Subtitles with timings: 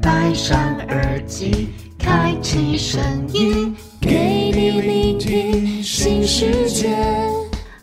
[0.00, 3.00] 戴上耳机，开启声
[3.32, 6.96] 音，给你聆听新世界。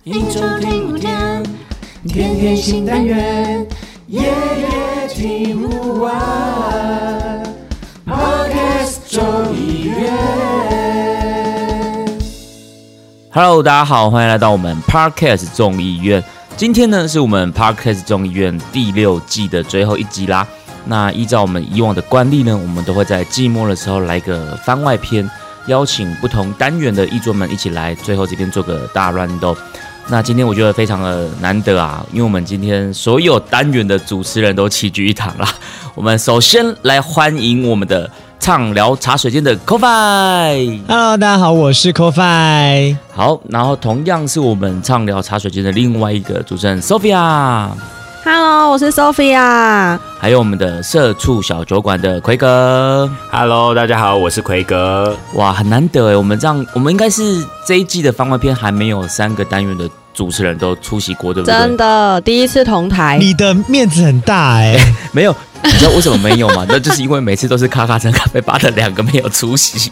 [0.03, 1.43] 一周听五天，
[2.07, 3.67] 天天新单元，
[4.07, 7.43] 夜夜听不完。
[8.07, 10.13] Podcast 众议院。
[13.31, 16.23] Hello，大家好，欢迎来到我们 Podcast 众议院。
[16.55, 20.47] 今天呢，是我们 Podcast 众议院第六季的最后一集啦。
[20.87, 25.29] 那依照我们以往的惯例呢，我们都会在寂寞的时候来个番外篇，
[25.67, 29.55] 邀请不同单元的译作们一起来，最后这边做个大乱斗。
[30.07, 35.47] 那今天我觉得非常的难得啊，因为我们今天所有单元的主持人都齐聚一堂啦。
[35.95, 38.07] 我们首先来欢迎我们的
[38.39, 42.95] 畅聊茶水间的 c o f i Hello，大家好，我是 CoFi。
[43.15, 47.69] 好，然后同样是我们畅聊茶水间的另外一个主持人 Sophia，
[48.27, 49.99] Hello，我是 Sophia。
[50.17, 53.07] 还有我们的社畜小酒馆的奎哥。
[53.29, 55.15] Hello，大家好，我是奎哥。
[55.35, 61.53] 哇，很难得哎，我们这样，我们应该是这一季的番外篇还没有三个单元的主持人都出席过，对不对？
[61.55, 64.75] 真的第一次同台，你的面子很大哎、
[65.13, 65.35] 没有，
[65.71, 66.65] 你知道为什么没有吗？
[66.67, 69.91] 那就是因为每次都是咔咔声咖啡吧的两个没有出席，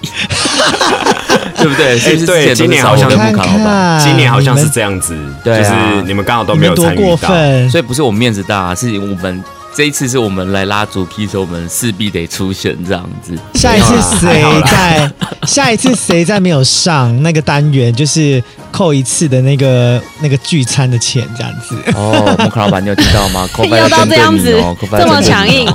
[1.57, 1.97] 对不对？
[1.97, 7.29] 所以是今年好像少我跟看木卡老板，今年好像是这样子，对啊就是你们刚好都没有参与到。
[7.29, 9.43] 分，所以不是我们面子大，是我们
[9.75, 13.35] 这一次是我们来拉主 key 的时候，我们势必得出现这样子。
[13.55, 15.11] 下一次谁在
[15.47, 21.75] 下一次谁在没有上那个单元，就是扣一次的那个那个聚餐的钱这样子。
[21.95, 23.49] 哦，木克老板，你有听到吗？
[23.53, 24.55] 扣要到这样子
[24.91, 25.67] 这么强硬。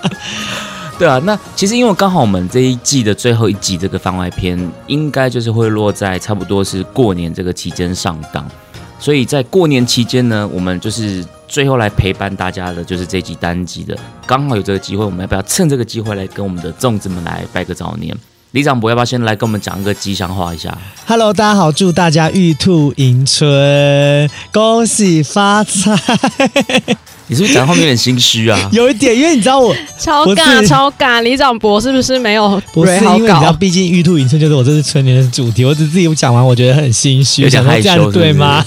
[0.98, 8.46] 对啊，那其实因为刚好我们这一季的最后一集这个番外篇，应该就是会落在差不多是过年这个期间上档，
[8.98, 18.16] 所以在过年期间呢，我们就是最后来陪伴大家的，就是这集单集的，刚好有这个机会，我们要不要趁这个机会来跟我们的粽子们来拜个早年？
[18.52, 25.92] 李长博要不要先来跟我们讲一个吉祥话一下？Hello，大家好，祝大家玉兔迎春，恭喜发财。
[27.30, 28.58] 你是不是讲后面有点心虚啊？
[28.72, 31.22] 有一点，因为你知道我超尬超尬。
[31.22, 38.64] 李长博是不是没有不是因为你知道，毕竟玉兔迎春就是我这次春联的主题，我只自己讲完，我觉得很心虚，有点想说这样对吗？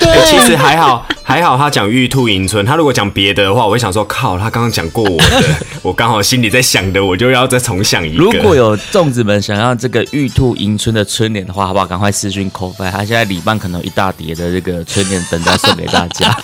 [0.00, 5.44] 对 其实还好，还好他讲玉兔迎春，他如果讲别的的话，我会想说，靠，他刚刚讲过我的，
[5.82, 8.24] 我刚好心里在想的，我就要再重想一个。
[8.24, 11.84] 如果有粽子们想要这个玉兔迎春的春联的话，好不好？
[11.86, 16.34] 赶快私讯口飞，他现在礼拜可能有一大叠的这个春联等待送给大家，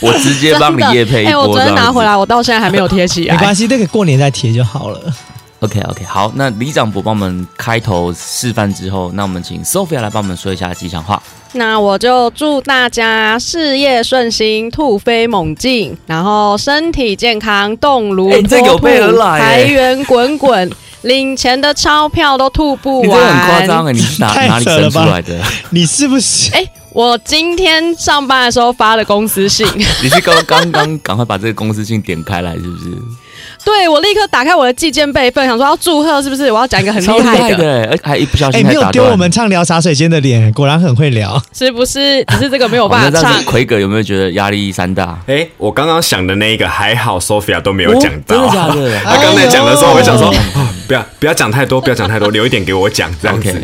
[0.00, 1.46] 我直接帮你夜配一哎，我。
[1.46, 2.04] 昨天拿回。
[2.04, 3.34] 来，我到现在还没有贴起来。
[3.34, 5.00] 没关系，那个过年再贴就好了。
[5.60, 11.22] OK OK，好，那李长博帮我们开头示范之后，那我们请 Sophia 来帮我们说一下吉祥话。
[11.52, 20.70] 那我就祝大家事业顺心，兔飞猛进，然后身体健康，动如脱兔备而来哎财源滚滚，
[21.02, 23.08] 领钱的钞票都吐不完。
[23.08, 25.38] 你这很夸张哎，你是哪 哪里生出来的？
[25.70, 26.50] 你是不是？
[26.54, 29.66] 哎、我今天上班的时候发的公司信，
[30.02, 32.90] 你是刚刚刚赶快把这个公司信点开来，是不是？
[33.62, 36.50] 对我立刻打开我的寄件备份，想说要祝贺，是不是？
[36.50, 38.80] 我要讲一个很厉厉害的，害的，而且还一不小哎、心还打断。
[38.80, 41.40] 没有丢我们畅聊茶水间的脸，果然很会聊。
[41.52, 42.24] 是不是？
[42.24, 43.44] 只是这个没有哦办法 唱。
[43.44, 45.18] 奎哥有没有觉得压力山大？
[45.26, 48.36] 哎、我刚刚想的那一个还好，Sophia 都没有讲到。
[48.36, 49.00] 哦真的假的？
[49.04, 53.62] 他刚才讲的时候，我想说，哎哦不要不要讲太多，不要讲太多，留一点给我讲，这样子。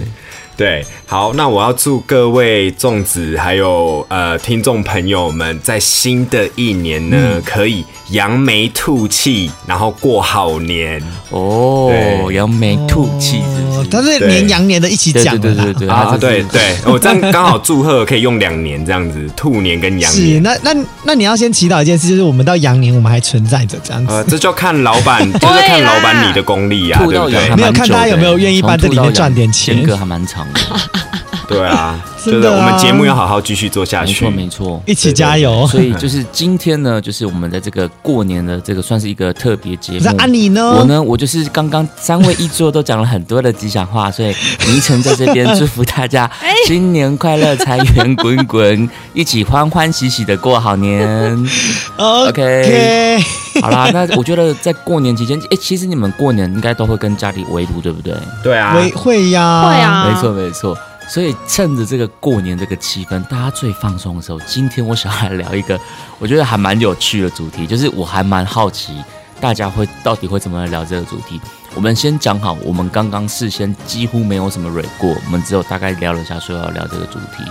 [0.59, 11.00] 对，好，那我要祝各位粽子还有呃听众朋友们，在新的一年呢，嗯可以扬眉吐气，然后过好年。
[11.31, 13.78] 哦，扬眉吐气是不是？
[13.78, 16.16] 哦他是对连羊年的一起讲的啦。
[16.19, 20.43] 对对对对我这样刚好祝贺可以用两年这样子，兔年跟羊年是，年。
[20.43, 20.75] 那那
[21.05, 24.12] 那你要先祈祷一件事，就是我们到羊年我们还存在着这样子。
[24.12, 27.49] 呃，这就看老板，就是看老板你的功力啊，对不对？
[27.55, 30.61] 没有看大家有没有愿意帮这里面赚点钱间隔还蛮长的，
[31.49, 34.37] 对啊， 真的啊我们节目要好好继续做下去没错。
[34.37, 34.83] 没错。
[34.84, 35.67] 一起加油！
[35.69, 40.01] 所以就是今天呢，就是我们的这个过年的这个算是一个特别节目。
[40.03, 40.77] 那安妮呢？
[40.78, 44.34] 我呢，我就是刚刚三位一桌都讲了很多的吉祥话，所以
[44.66, 46.28] 倪晨在这边祝福大家
[46.66, 51.48] 新年快乐，财源滚滚，一起欢欢喜喜的过好年。
[51.97, 53.22] OK，
[53.63, 58.15] 好啦，那我觉得在过年期间，哎、其实你们过年应该都会跟家里围炉，对不对？
[58.43, 60.77] 对啊，会会呀，会啊没错没错。
[61.09, 65.79] 所以趁着这个过年这个气氛，大家最放松的时候，今天我想要来聊一个
[66.19, 68.93] 我觉得还蛮有趣的主题，就是我还蛮好奇
[69.41, 71.41] 大家会到底会怎么来聊这个主题。
[71.75, 77.45] 我们先讲好，我们刚刚事先几乎没有什么蕊过，我们只有大概聊了一下说要聊这个主题。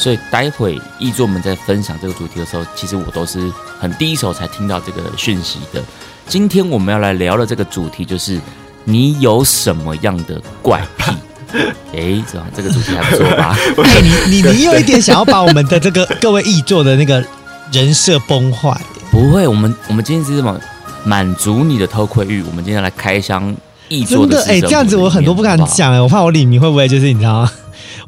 [0.00, 5.82] 所以待会译作们在分享这个主题的时候，其实我都是很第一手才听到这个讯息的。
[6.26, 8.40] 今天我们要来聊的这个主题就是
[8.84, 11.12] 你有什么样的怪癖？
[11.92, 13.54] 哎，这这个主题还不错吧？
[13.84, 17.22] 哎，你你你有一点想要把我们的这个各位译作的那个
[17.70, 18.74] 人设崩坏。
[19.10, 20.58] 不会，我们我们今天是这么
[21.04, 23.54] 满足你的偷窥欲，我们今天来开箱
[23.88, 27.52] 译作真的哎，这样子我很多不敢讲哎，我怕我李明会不会就是你知道吗？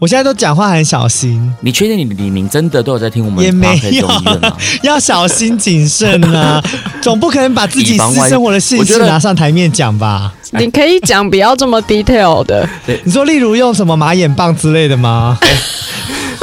[0.02, 3.68] 我现在都讲话很小心，你确定你李明真的都有在听我们也没
[4.02, 4.56] 吗？
[4.82, 6.60] 要小心谨慎啊，
[7.00, 10.32] 总不可能把自己私生活的信息我觉得拿上台面讲吧？
[10.58, 12.68] 你可以讲不要这么 detail 的，
[13.04, 15.38] 你说例如用什么马眼棒之类的吗？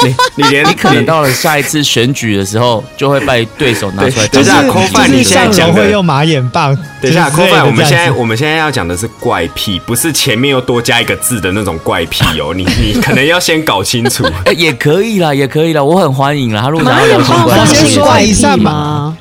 [0.04, 6.76] 你你连你可能到了下一次选举的时候，就会被对手拿出来等一下讲扣饭你现在讲会用马眼棒。
[7.02, 12.54] 等一下，扣饭，我们现在我们现在要讲的是怪癖，不是前面又多加一个字的那种怪癖哦。
[12.54, 14.26] 你你可能要先搞清楚。
[14.46, 16.62] 哎也可以啦，也可以啦，我很欢迎啦。
[16.62, 19.18] 他如果想马要聊相眼棒我先说算性怪一下嘛癖吗？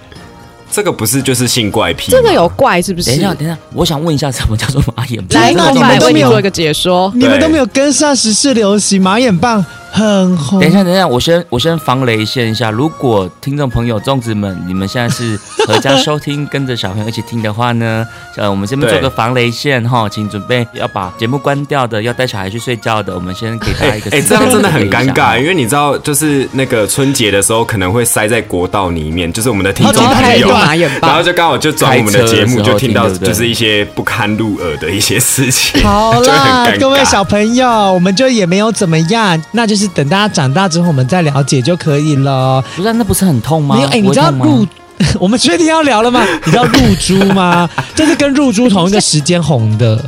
[0.70, 2.18] 这个不是就是性怪癖吗？
[2.18, 3.06] 这个有怪是不是？
[3.06, 5.40] 等一下，等一下，我想问一下，什么叫做马眼棒？
[5.40, 7.10] 来，天哪扣饭你们都没有做一个解说。
[7.14, 9.64] 你们都没有跟上时事流行，马眼棒
[9.98, 10.60] 很红。
[10.60, 12.70] 等一下，等一下，我先我先防雷线一下。
[12.70, 15.36] 如果听众朋友、粽子们，你们现在是
[15.66, 18.06] 合家收听，跟着小朋友一起听的话呢，
[18.36, 30.48] 呃，我们这边做个防雷线哈，请准备要把节目关掉的，要带小孩去睡觉的，我们先给大家一个 哎、这样真的很尴尬，因为为你知道，就是那个春节的时候可能会塞在国道里面，就是我们的听哦众朋友
[31.00, 42.62] 然后，就刚好就转我们的节目，就听到就是一些不堪入耳的一些事情，好就啦很尴，尬各位小朋友，我们就也没有怎么样，那就是等大家长大之后，我们再了解就可以了。
[42.76, 43.76] 不是那不是很痛吗？
[43.76, 44.68] 没有，哎、你知道不会痛吗
[44.98, 46.24] 入， 我们确定要聊了吗？
[46.44, 47.68] 你知道入珠吗？
[47.94, 50.02] 就是跟入珠同一个时间红的，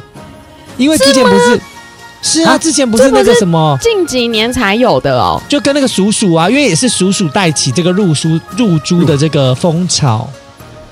[0.77, 1.61] 因为之前不是，
[2.23, 3.79] 是啊，啊之前不是那个什么。
[3.81, 5.41] 近几年才有的哦。
[5.49, 10.29] 就跟那个鼠鼠啊，因为也是鼠鼠带起这个入书入珠的这个风潮，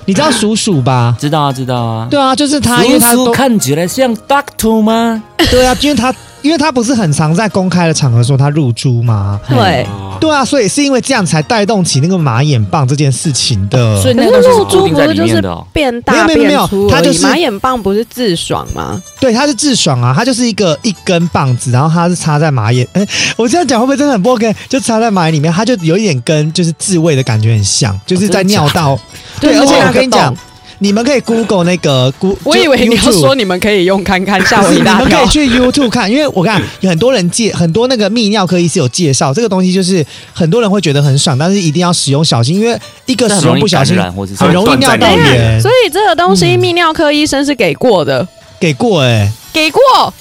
[0.05, 1.15] 你知道鼠鼠吧？
[1.19, 2.09] 知道啊，知道啊。
[2.11, 5.23] 对啊，就是他，因为他看起来像 Doctor 吗？
[5.51, 9.41] 对啊，因为他因为他不是很常在公开的场合说他入珠吗？
[9.49, 14.01] 对，哦对啊，所以是因为这样才带动起那个马眼棒这件事情的。
[14.03, 15.43] 所以那个东西是露珠不是就是。
[15.73, 19.01] 变大没有没有没有变粗而已，它就是马眼棒不是自爽吗？
[19.21, 22.87] 对，它是自爽啊，它就是一个一根棒子，然后它是插在马眼。
[22.93, 23.07] 哎，
[23.37, 24.55] 我这样讲会不会真的很不 OK？
[24.69, 28.99] 就插在马眼里面，它就有一点跟就是自慰的感觉很像，就是在尿道。
[29.41, 30.45] 对，而且我跟你讲洞，
[30.81, 35.29] 你们可以 Google 那个 Google，我以为你要说你们可以用看看， 吓我一你大跳们可以。
[35.29, 43.97] 去 YouTube 看，因为我看有很多人介，很多那个泌尿科医师有介绍这个东西，就是很多人会觉得很爽，但是一定要使用小心，因为一个使用不小心
[44.37, 45.71] 很容易尿道炎所。
[45.85, 48.27] 以这个东西嗯泌尿科医生是给过的，
[48.61, 49.81] 给过哎、给过，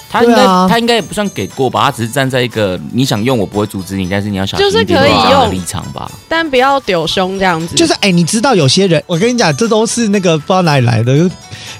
[0.09, 6.09] 他应该、啊他应该也不算给过吧，他只是站在一个你想用我不会阻止你，但是你要小心就是可以用立场吧。
[6.27, 7.75] 但不要丢胸这样子。
[7.75, 11.29] 就是哎、你知道有些人，我跟你讲，这都是那个不知道哪里来的，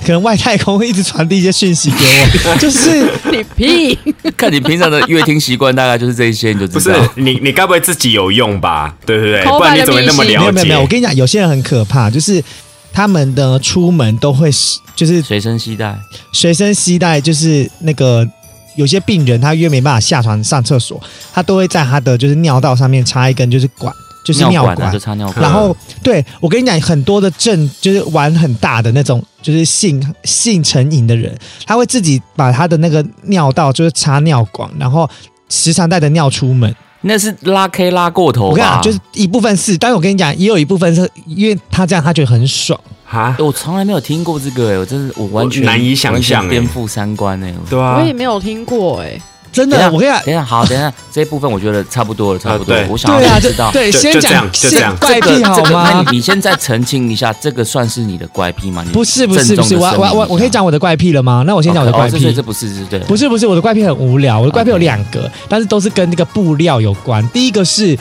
[0.02, 3.98] 可能外太空会一直传递一些讯息给我， 就是你屁，
[4.36, 7.08] 看你平常的乐听习惯，大概就是这些，你就不是知道。
[7.16, 8.94] 你你该不会自己有用吧？
[9.06, 9.46] 对对对？
[9.46, 10.40] 不然你怎么那么版的了解？
[10.40, 12.44] 没有没有没有，我跟你讲，有些人很可怕，就是
[12.94, 15.98] 他们的出门都会是就是随身携带，
[16.32, 18.28] 随身携带，就是那个
[18.76, 21.02] 有些病人他因为没办法下床上厕所，
[21.34, 23.94] 他都会在他的就是尿道上面插一根就是管，
[24.26, 25.42] 就是尿管啊，就插尿管。
[25.42, 35.10] 然后，对我跟你讲，很多的症就是玩很大的那种，就是性性成瘾的人，他会自己把他的那个尿道就是插尿管，然后
[35.50, 36.76] 时常带着尿出门。
[37.02, 38.50] 那是拉 K 拉过头吧？
[38.52, 42.80] 我跟你讲，就是一部分是，但是我跟你讲，也有一部分是因为他这样，他觉得很爽。
[43.06, 47.54] 哈，我从来没有听过这个哎，我真是我完全我难以想象颠覆三观哎。
[47.70, 49.22] 对啊我，也没有听过哎。
[49.58, 52.88] 真的，等下我跟你讲，等一下，好，等一下这一部分我觉得差不多了，差不多了。
[52.90, 56.06] 我想对啊，要知道，这对，先讲就这样先怪癖好吗？
[56.12, 58.84] 你你先再澄清一下，这个算是你的怪癖吗？
[58.86, 61.44] 你不是不是不是，我我我我可以讲我的怪癖了吗？
[61.46, 62.48] 那我先讲我的怪癖这。
[62.48, 67.28] 不是是对，不是不是，我的怪癖很无聊，我的怪癖有两个，但是都是跟那个布料有关。
[67.30, 67.98] 第一个是，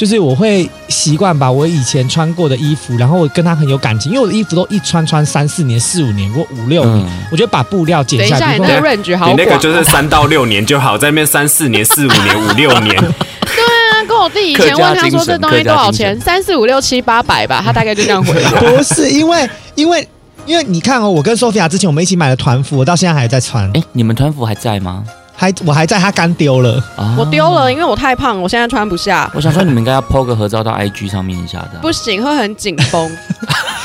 [0.00, 9.28] 就是我会习惯把我以前穿过的衣服，然后我跟他很有感情，因为我的衣服都一穿穿三四年、四五年或五六年，嗯我觉得把布料剪下来，等一下，你那个 range 好。
[9.28, 18.52] 你那个就是三到六年就好，在那边三四年、 四五年、五六年，对啊跟我弟以前问他说这东西多少钱，三四五六七八百吧，他大概就这样回答。
[18.58, 20.08] 不是因为因为
[20.46, 25.04] 因为你看哦，我跟 Sophia 之前我们一起买的团服，我到现在还在穿，哎，你们团服还在吗？
[25.40, 26.74] 还我还在，他干丢了。
[26.96, 31.80] 啊我丢了，因为我太胖，我现在穿不下，我想说，你们应该要 PO 个合照到 IG 上面一下的啊。
[31.80, 33.10] 不行，会很紧绷。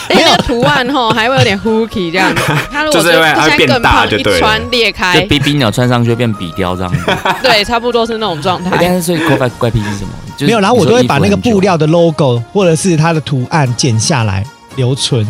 [0.09, 2.41] 而 且那个图案吼还会有点 hooky 这样子。
[2.69, 6.99] 他如果就是因为它会现在更变大胖，一就对了穿裂就开，逼逼鸟穿上去会变比雕这样子。
[7.41, 8.93] 对，差不多是那种状哎但态。
[8.95, 10.09] 是所以怪怪怪癖是什么？
[10.35, 14.45] 就是没有，然后我都会把那个布料的 logo 或者是它的图案剪下来
[14.75, 15.25] 留存。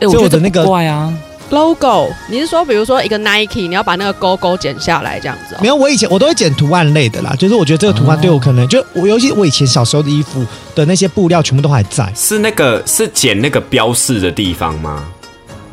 [0.00, 1.10] 哎，所以我的觉得那个不怪啊，
[1.54, 5.58] logo，你是说比如说一个 Nike，你要把那个勾勾剪下来这样子哦？
[5.62, 10.44] 没有，我以前我都会剪图案类的啦，就是我觉得这个图案对我可能、就我尤其我以前小时候的衣服
[10.74, 15.04] 的那些布料全部都还在，是那个是剪那个标示的地方吗？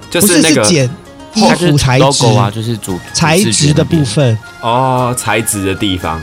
[0.09, 0.85] 就不是那个是剪
[1.33, 4.03] 衣它就是服材质啊，就是主材质的部。
[4.05, 4.38] 分。
[4.61, 6.21] 哦材质的地方。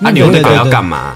[0.00, 1.14] 那啊，你用那个要干嘛？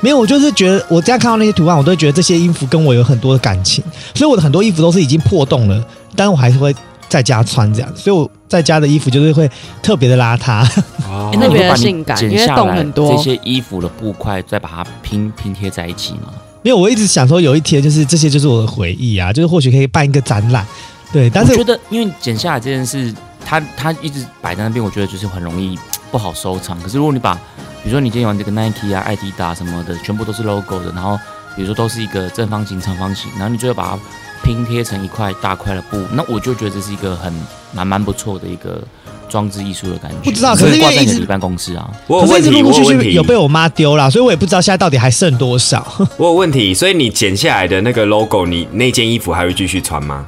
[0.00, 5.84] 没有，我就是觉得我这样看到那些图案，我都会觉得这些衣服跟我有很多的感情，所以我的很多衣服都是已经破洞了，
[6.16, 6.74] 但我还是会
[7.08, 9.50] 在家穿这样，所以我在家的衣服就是会
[9.82, 10.64] 特别的邋遢。
[11.08, 16.32] 哦哎那你会把特别的性感因为你剪下来洞很多这些衣服的布块，再把它拼拼贴在一起吗？
[16.62, 20.66] 没有，我一直想说有一天就是这些就是我的回忆啊，就是或许可以办一个展览，
[21.12, 23.14] 对，但是我觉得，因为剪下来这件事，
[23.44, 25.78] 它它一直摆在那边，我觉得就是很容易
[26.10, 26.78] 不好收藏。
[26.82, 27.34] 可是如果你把，
[27.82, 31.18] 比如说你今天玩这个 Nike 啊、艾迪达什么的，全部都是 logo 的，然后
[31.56, 33.98] 比如说都是一个正方形、长方形，然后你就会把它
[34.42, 37.32] 拼贴成一块大块的布，那我就觉得这是一个很
[37.72, 38.82] 蛮蛮不错的一个
[39.28, 40.16] 装置艺术的感觉。
[40.22, 45.86] 不知道可是挂在你的办公室啊，我有问题，可是一直陆陆续续有，被我妈丢了，所以我也不知道现在到底还剩多少。
[46.16, 46.74] 我有问题。
[46.74, 50.26] 所以你剪下来的那个 logo，你那件衣服还会继续穿吗？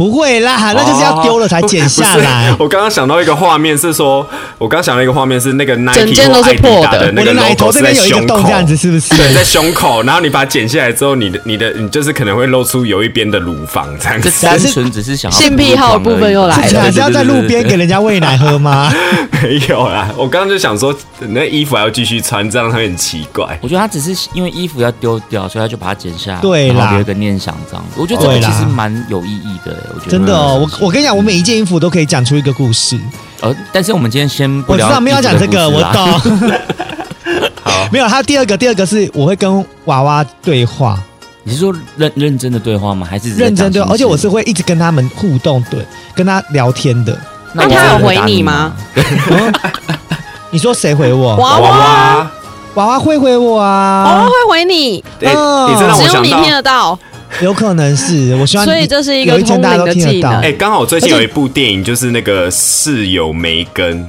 [0.00, 4.26] 不会啦，那就是要丢了才剪下来我刚刚想到一个画面是说，
[4.56, 9.14] 我刚刚想到一个画面是那个 Nike 整件都是破的的那个我的奶头这边有一个洞，这样子是不是？
[9.14, 14.46] 对，在胸口，然后你把它剪下来之后，你的你的你就是可能会露出有一边的乳房这样这子。
[14.48, 17.90] 单纯只是想要性癖好的部分又来了是还是要在路边给人。
[17.90, 18.88] 家喂奶喝吗？
[19.42, 23.58] 没有啦，我刚刚就想说，那衣服还要继续穿，这样会很奇怪。
[23.60, 28.00] 我觉得他只是因为衣服要丢掉，所以他就把它剪下来，对啦然后留一个念想这样子。
[28.00, 30.10] 我觉得这个其实蛮有意义的，我觉得。
[30.10, 32.98] 真的哦，我我跟你讲，我每一件衣服都可以讲出一个故事。
[33.40, 36.12] 呃，但是我们今天先不聊我知道没有要讲这个，我懂。
[37.62, 40.98] 好， 没有，他第二个，第二个是我会跟娃娃对话，
[41.44, 43.06] 你是说认认真的对话吗？
[43.08, 47.18] 还是只是认真对话，讲而且我是会一直跟他们互动，对，跟他聊天的。
[47.52, 48.72] 那我他有回你吗？
[50.50, 51.36] 你说谁回我？
[51.36, 52.30] 娃娃。
[52.74, 54.04] 娃娃，会回我啊。
[54.04, 56.96] 娃娃啊，会回你，哎、嗯你这让我想到只有你听，得到，
[57.44, 60.52] 有可能是，我希望所以这是一个通灵的技能哎、。
[60.52, 64.06] 刚好最近有一部电影，就是那个室友梅根，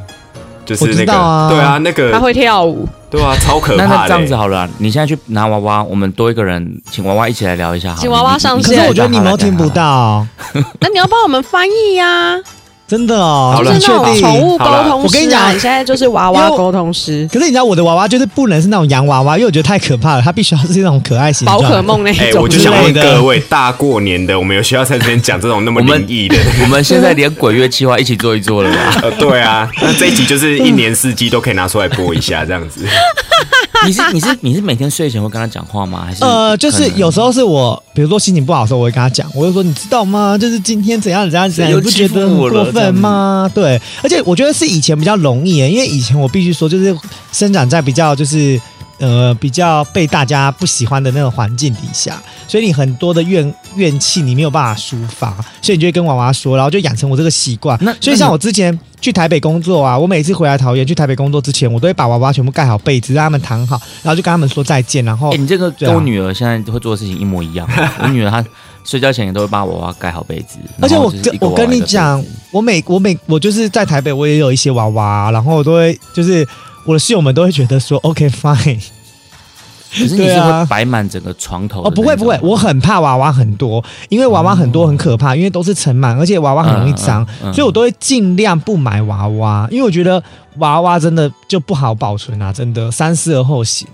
[0.66, 7.96] 就是那个，啊对啊，那个，他会跳舞，对啊，超可那那怕的、这样子好了啊，你现在去拿娃娃，我们多一个人，请娃娃一起来聊一下。
[7.98, 9.70] 请娃娃上线可是我觉得你们都听不。
[9.70, 10.26] 到，
[10.82, 12.38] 那你要帮我们翻译呀，
[12.92, 14.42] 真的哦，好了你确就是那种宠？
[14.42, 15.02] 物沟好了通师啊。
[15.06, 21.62] 我跟你讲你现在就是娃娃沟通师，可是你知道我的娃娃就是不能是那种洋娃娃，因为我觉得太可怕了，它必须要是那种可爱型宝。
[21.62, 26.36] 可梦那种我就想问各位，大过年的，我们有需要在这边讲这种那么灵异的？
[26.64, 29.00] 我们现在连鬼月计划一起做一做了吧？
[29.04, 32.86] 呃， 对啊，那这一集就是一年四季都可以拿出来播一下，这样子。
[33.84, 36.04] 你是你是你是每天睡前会跟他讲话吗？
[36.06, 40.38] 还是呃，就是有时候是我，比如说心情不好的时候，我会跟他讲，我就说，你知道吗？
[40.38, 43.52] 就是今天怎样怎样怎样，又你不觉得过分吗？
[43.54, 46.98] 对，而且我觉得是以前比较容易耶，因为以前我必须说，就是
[47.34, 48.58] 生长在比较就是
[49.00, 57.78] 呃比较被大家不喜欢的那种环境底下，所以你很多的怨怨气你没有办法抒发，所以你就会跟娃娃说，然后就养成我这个习惯。
[57.82, 67.68] 那所以像我之前去台北工作啊，我每次回来桃园去台北工作之前，我都会把娃娃全部盖好被子，让他们躺好，然后就跟他们说再见，然后哎、你这个跟我女儿现在会做的事情一模一样。
[68.00, 68.46] 我女儿她
[68.84, 76.48] 睡觉前也都会帮娃娃盖好被子，而且我然后就是一个我跟你讲，我每我每我就是在台北，我也有一些娃娃，然后我都会就是
[76.86, 78.82] 我的室友们都会觉得说 OK fine
[79.92, 80.64] 可是你是对啊。
[80.64, 87.54] 会摆满整个床头的哦，不会不会，我很怕娃娃很多，因为娃娃很多很可怕，因为都是尘螨，而且娃娃很容易脏，嗯嗯嗯。
[87.54, 90.24] 所以我都会尽量不买娃娃，因为我觉得
[90.58, 93.88] 娃娃真的就不好保存啊，真的三思而后行。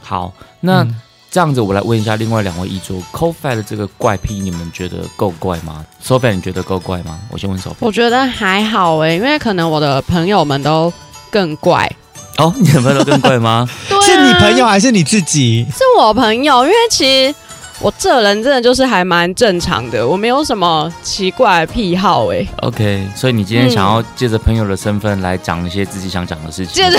[0.00, 0.32] 好。
[0.60, 1.00] 那、嗯
[1.34, 7.18] 这样子，我来问一下另外两位一桌 c o f i 的这个怪癖，你们觉得够怪吗 s o p h i 你觉得够怪吗？
[7.28, 10.92] 我先问 s o p h 我觉得还好哎，因为可能我的朋友们都
[11.32, 11.90] 更怪。
[12.38, 13.68] 哦，你的朋友都更怪吗？
[13.88, 15.66] 对 啊 是你朋友还是你自己？
[15.72, 17.34] 是我朋友，因为其实
[17.80, 22.46] 我这人真的就是还蛮正常的，我没有什么奇怪癖好哎。
[22.62, 26.96] OK，所以你今天想要借着朋友的身份来讲一些自己想讲的事情，借着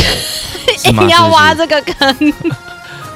[0.77, 2.33] 是 要挖这个坑，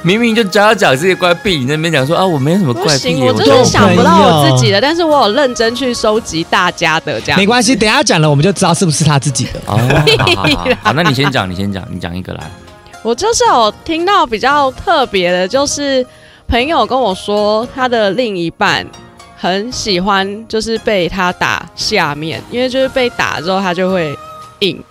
[0.02, 7.38] 明明就只要讲这些怪癖，你那边讲说啊，我没什么怪癖我就就是想不到我自己的，但是我有认真去收集大家的这样。
[7.38, 9.60] 没关系，等一下讲了我们就知道是不是他自己的。
[9.66, 9.76] 哦，
[10.18, 12.50] 好好好，好，那你先讲，你先讲，你讲一个来。
[13.04, 16.04] 我就是有听到比较特别的，就是
[16.48, 18.86] 朋友跟我说，他的另一半
[19.36, 24.14] 很喜欢，就是被他打下面，因为就是被打之后他就会
[24.60, 24.82] 硬。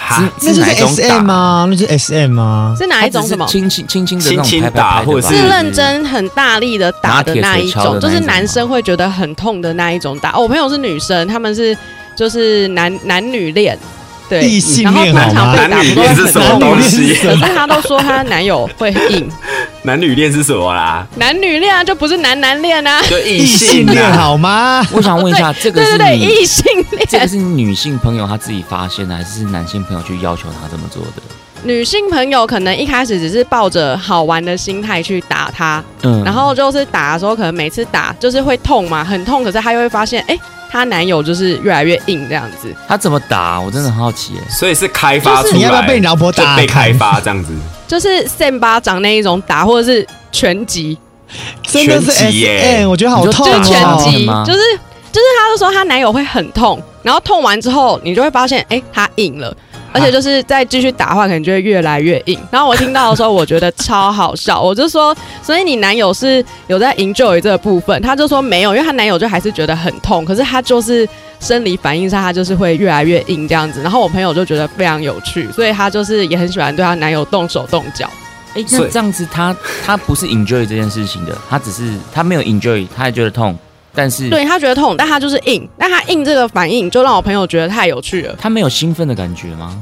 [0.00, 1.66] 哈，那就是哪种 S 打 M 吗？
[1.68, 2.74] 那就是 S M 吗？
[2.78, 3.44] 是哪一种什么？
[3.46, 10.30] 轻轻轻轻的那种轻轻拍拍拍的吧打或者是认真很大力的打的那一种，种就是男生会觉得很痛的那一种打。
[10.30, 11.76] 哦我朋友是女生，他们是
[12.16, 13.76] 就是男男女恋，
[14.28, 15.58] 对，异性恋好吗通常被？
[15.58, 17.14] 打男女恋是什么痛东西？
[17.14, 19.28] 可是她都说她男友会硬，
[19.82, 21.06] 男女恋是什么啦？
[21.16, 23.00] 男女恋啊，就不是男男恋啊。
[23.08, 24.16] 就异异性恋啊。
[24.16, 24.86] 好吗？
[24.92, 27.06] 我想问一下， 这个是对对对，异性恋。
[27.08, 31.22] 这个是女性朋友她自己发现的，还是男性朋友去要求她这么做的？
[31.64, 40.38] 女性朋友可能一开始只是抱着好玩的心态去打他，嗯，然后就是打的时候，可能每次打就是会痛嘛，很痛，可是她又会发现，哎，
[40.70, 42.74] 她男友就是越来越硬这样子。
[42.86, 43.60] 她怎么打？
[43.60, 44.40] 我真的很好奇耶。
[44.48, 47.52] 所以是开发出来，你要不要被你老婆打被开发这样子？
[47.88, 50.98] 就是扇巴掌那一种打，或者是拳击，
[51.62, 53.96] 真的是拳 S 击耶我觉得好痛就是拳哦。
[54.04, 54.60] 击，就是
[55.10, 59.56] 就是她就说她男友会很痛，然后痛完之后，你就会发现，哎，她硬了。
[59.98, 62.38] 而且就是再继续打的话，可能就会越来越硬。
[62.50, 64.60] 然后我听到的时候，我觉得超好笑。
[64.60, 68.00] 我就说，所以你男友是有在 enjoy 这个部分？
[68.02, 71.08] 他就说没有，因为她男友就还是觉得很痛，可是他就是
[71.40, 73.82] 生理反应上，他就是会越来越硬这样子。
[73.82, 78.08] 然后我朋友就觉得非常有趣，所以她就是也很喜欢对她男友动手动脚。
[78.54, 83.56] 哎，那这样子他他不是 enjoy 这件事情的，他只是他没有 enjoy，他也觉得痛，
[83.98, 89.76] 但是对他觉得痛，但他就是硬，但他硬这个反应就让我朋友觉得太有趣了，他没有兴奋的感觉吗？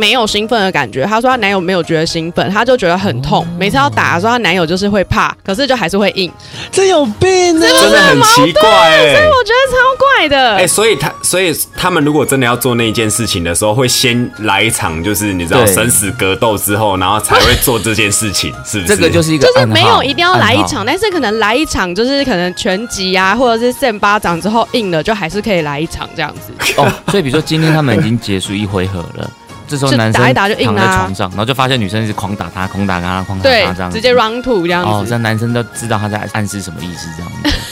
[0.00, 1.04] 没有兴奋的感觉。
[1.04, 3.46] 她说她男友没有觉得兴奋，她就觉得很痛。
[3.58, 6.32] 每次要打的时候，她男友就是会怕，可是就还是会硬。
[6.72, 7.60] 真有病啊！
[7.60, 10.56] 真的很奇怪哎、我觉得超怪的。
[10.56, 18.96] 哎、所以他，所以他们如果真的要做那一件事情的时候，会先来一场，就是你知道生死格斗之后，然后才会做这件事情， 是不是？
[18.96, 26.52] 这个就是一个就是没有一定要来一场，但是可能来一场就是可能拳击啊，或者是扇巴掌之后硬了，就还是可以来一场这样子。
[26.76, 29.30] 哦，所以比如说今天他们已经结束一回合了，
[29.70, 37.58] 这时候就男生打一打就硬躺在啊床上，然后就发现女生一直狂打他，狂打他，狂打对他这样，直接 round two 这样哦，子，这样男生都知道他在暗示什么意思，这样子。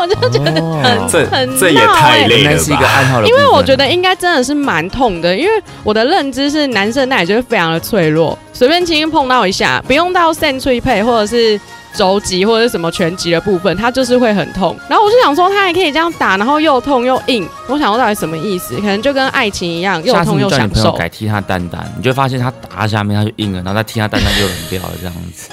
[0.00, 1.08] 我就觉得哦。
[1.10, 2.00] 这很这也闹欸。
[2.00, 2.88] 太累了原来是一个吧？
[2.94, 5.50] 暗号的，因为我觉得应该真的是蛮痛的，因为
[5.82, 11.60] 我的认知是男生那也就是非常的脆弱，随便轻轻碰到一下，不用到扇脆配或者是
[11.98, 14.76] 肘击或者是什么拳击的部分，它就是会很痛。
[14.88, 18.76] 然后我就想说，他还可以这样打，然后又痛又硬，我想说到底什么意思？
[18.76, 20.96] 可能就跟爱情一样，又痛又享你叫你朋友受。
[20.96, 25.50] 改踢他蛋蛋，你就会发现他打他下面他就硬了，然后再踢他蛋蛋就冷掉了，这样子。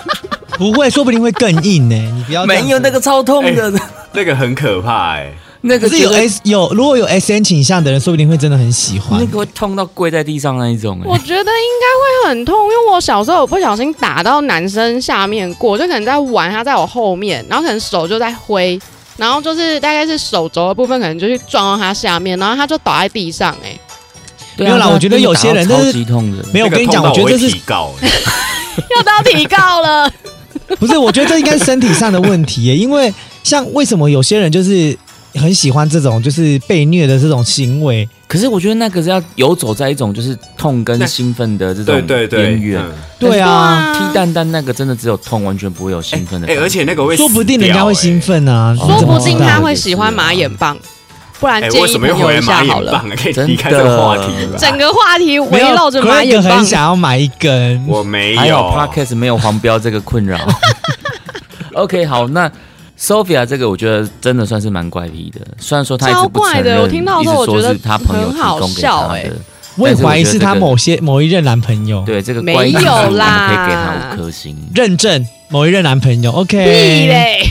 [0.56, 1.94] 不会，说不定会更硬呢。
[1.94, 3.72] 你不要没有那个超痛的，
[4.12, 5.32] 那个很可怕哎、
[5.64, 9.26] 那个可是有 S 有，如果有 S N 倾向的人，说不定会真的很喜欢那。
[9.26, 18.78] 个会痛到跪在地上那一种、哎，我觉得应该会很痛，因为我小时候我不小心打到男生下面过，就可能在玩，他在我后面，然后可能手就在挥，
[19.16, 23.78] 然后就是大概是手肘的部分，可能就去撞到他下面，然后他就倒在地上、哎，
[24.56, 28.08] 没有啦我觉得有些人那个打到就是超级痛的，没有，我跟你讲，我觉得这是提告、哎
[28.74, 30.10] 又到提告了。
[30.80, 30.96] 不是？
[30.96, 34.96] 我觉得这应该是身体上的问题耶，因为像为什么有些人就是
[35.34, 38.08] 很喜欢这种就是被虐的这种行为？
[38.26, 42.82] 可是我觉得那个是要游走在一种就是痛跟那兴奋的这对种对对，边缘。
[42.82, 42.92] 嗯
[43.22, 46.56] 对啊，踢蛋蛋那个真的只有痛，完全不会有兴奋的哎。
[46.56, 50.76] 而且那个会说不定人家会兴奋啊，说不定他会喜欢马眼棒，
[51.38, 52.90] 不然哎、建议朋友一下好了。
[52.90, 53.14] 眼棒啊？
[53.16, 54.58] 可以真离开这个话题吧？
[54.58, 60.36] 整个话题围绕着马眼棒很，想要买一根，我没还有有 podcast 没有黄标这个困扰。
[61.74, 62.50] OK，好，那
[63.02, 69.36] Sophia 这个我觉得真的算是蛮怪癖的，虽然说他一直不承超怪的认，我听到的一直说时候我觉得是他朋友提很好供给他的。
[69.76, 74.56] 我也怀疑是他某些某一任男朋友，对这个没有啦可以给他五颗星。
[74.74, 77.42] 认证某一任男朋友，OK，嘞！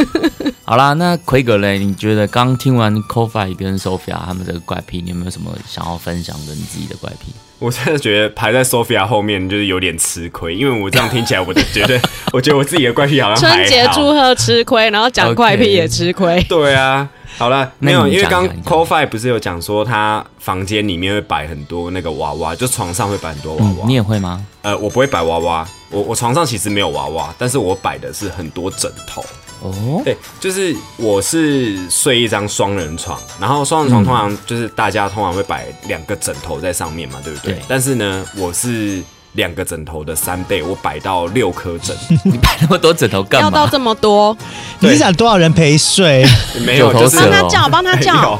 [0.64, 7.32] 好啦，那奎格嘞，你觉得刚听完 Kofi 跟 Sophia 他们这个怪癖，你有没有什么想要分享的你自己的怪癖？
[7.58, 11.98] 我真的觉得排在 Sophia 后面就是有点吃亏，因为我这样听起来，我就觉得，
[12.32, 16.42] 我觉得我自己的怪癖好像好春节祝贺吃亏，然后讲怪癖也吃亏。
[16.48, 24.44] 对啊，好了，没有，因为刚讲讲 c o f i 不是有讲说他房间里面会摆很多那个娃娃，就床上会摆很多娃嗯娃。，你也会吗？
[24.60, 29.24] 呃，我不会摆娃娃，我我床上其实没有娃娃，但是我摆的是很多枕头。
[29.68, 37.54] 哦，对，就是我是睡一张双人床，然后双人床通常就是大家通常会摆两个枕头在上面嘛，对不对？
[37.54, 37.62] 对。
[37.68, 39.02] 但是呢，我是
[39.32, 43.46] 两个枕头的三倍，我摆到六颗枕， 你摆那么多枕头干嘛？
[43.46, 44.36] 要到这么多，
[44.80, 46.26] 你是想多少人陪睡？
[46.64, 48.14] 没有，就是帮他叫，帮他叫。
[48.22, 48.38] 有。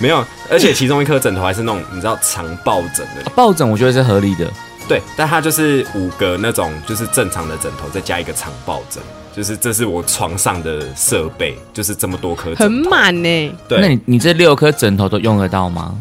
[0.00, 4.48] 没有，而且其中一颗枕头还是那种你知道长抱枕的，抱枕我觉得是合理的，
[4.86, 9.02] 对，但它就是五个那种就是正常的枕头，再加一个长抱枕，
[9.38, 15.94] 就是这是我床上的设备，就是这么多颗枕头很满呢，对，那你你这六颗枕头都用得到吗？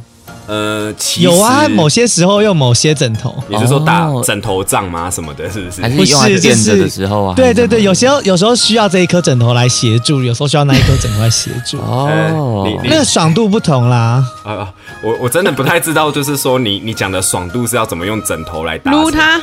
[0.48, 3.36] 呃，其实有啊，某些时候用某些枕头。
[3.48, 5.08] 你是说打哦枕头仗吗？
[5.12, 5.84] 什么的，是不是？
[5.84, 7.36] 还是不是用来垫着就是的时候啊？
[7.36, 11.78] 对对对，有些时候有时候需要这一颗枕头来协助，有时候需要那一颗枕头来协助。
[11.78, 14.74] 哦那个爽度不同啦，啊，
[15.04, 18.90] 我我真的不太知道，就是说你你讲的爽度是要怎么用枕头来打？
[18.98, 19.38] 撸它，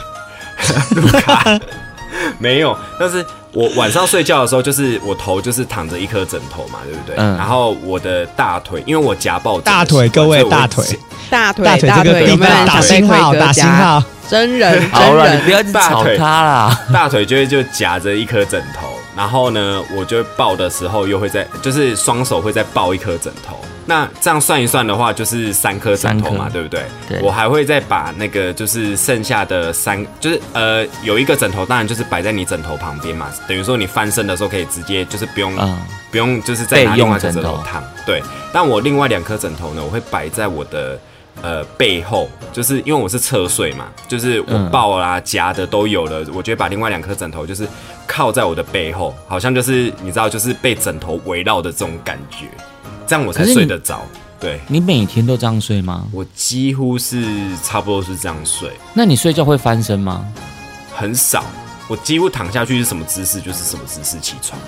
[0.97, 1.61] 撸它
[2.39, 3.25] 没有，但是
[3.55, 7.15] 我晚上睡觉的时候，就是我头就是躺着一颗枕头嘛，对不对？
[7.17, 10.97] 嗯然后我的大腿，因为我夹抱大腿各位大腿夹
[11.31, 13.71] 大腿大腿这个腿有没有地方打人想被星号，打星夹？
[13.71, 14.03] 号。
[14.27, 16.81] 真人好了，真人你不要吵大腿他啦。
[16.93, 23.59] 大腿就会就夹着一颗枕头，然后呢，我就抱的时候又会在，就是双手会再抱一颗枕头。
[23.87, 26.83] 那这样算一算的话，就是三颗枕头嘛对不对？
[27.07, 35.79] 对我还会再把那个就是剩下的三，就是呃有一个枕头，当然就是摆在你枕头旁边嘛，等于说你翻身的时候可以直接就是不用、嗯，
[36.11, 37.85] 不用就是再拿备另外一个枕头躺。
[38.07, 38.23] 对，
[38.55, 40.99] 但我另外两颗枕头呢，我会摆在我的
[41.43, 47.67] 呃背后，就是因为我是侧睡嘛，就是我嗯抱啦、夹的都有了，我觉得把另外两颗枕头就是
[48.07, 52.47] 靠在我的背后，好像就是你知道，就是被枕头围绕的这种感觉，
[53.07, 54.03] 这样我才睡得着。
[54.41, 56.05] 对你每天都这样睡吗？
[56.13, 57.25] 我几乎是
[57.63, 60.27] 差不多是这样睡，那你睡觉会翻身吗？
[60.95, 61.45] 很少。
[61.87, 64.59] 我几乎躺下去是什么姿势就是什么姿势起床。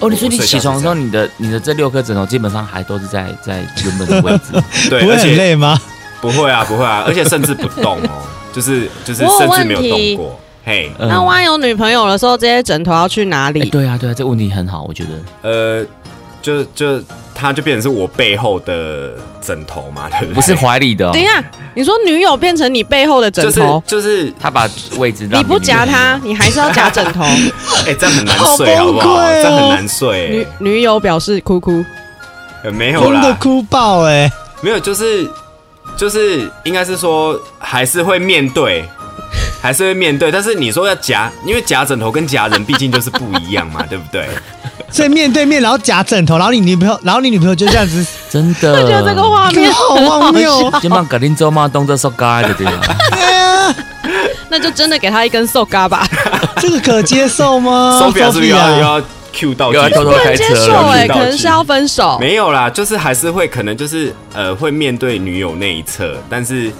[0.00, 4.52] 哦，你说你起床的时候，你的你的这六颗枕头基本上还都是在在原本的位置。
[4.90, 5.80] 对， 不会很而且累吗？
[6.30, 10.40] 不会啊，不会啊，而且甚至不动哦， 就是就是甚至没有动过。
[10.64, 13.70] 嘿，嗯那万一有女朋友的时候，这些枕头要去哪哎里？
[13.70, 15.10] 对啊，对啊，这个问题很好，我觉得。
[15.48, 15.86] 呃，
[16.42, 17.00] 就就
[17.34, 20.34] 它就变成是我背后的枕头嘛，对不对？
[20.34, 27.22] 不是怀里的、哦等一，下，你说女友变成你背后的枕就是头，就是，他把位置让你不夹他，你还是要夹枕头。
[27.86, 29.20] 哎、这样很难睡，好不好？
[29.30, 31.84] 这样很难睡、女女友表示哭哭，
[32.64, 34.28] 呃没有真的，哭爆哎！
[34.62, 35.28] 没有，就是
[35.96, 38.88] 就是应该是说还是会面对。
[39.60, 44.28] 还是会面对，但是你说要夹，因为夹枕头跟夹人毕竟就是不一样嘛， 对不对？
[44.92, 48.74] 所以面对面，然后夹枕头，然后你女朋友，然后你女朋友就这样子，真的。
[48.74, 50.78] 我觉得这个画面好荒谬哦！
[50.80, 52.80] 肩膀搞定之后嘛，动作手嘎的对吧？
[53.10, 53.74] 哎呀，
[54.48, 56.06] 那就真的给他一根瘦嘎吧。
[56.58, 59.02] 这个可接受吗 Sophia 是不是要要
[59.36, 62.16] Q 到又要偷偷不能接开车了受哎、可能是要分手。
[62.18, 66.72] 没有啦，就是还是会可能就是呃会面对女友那一侧，但是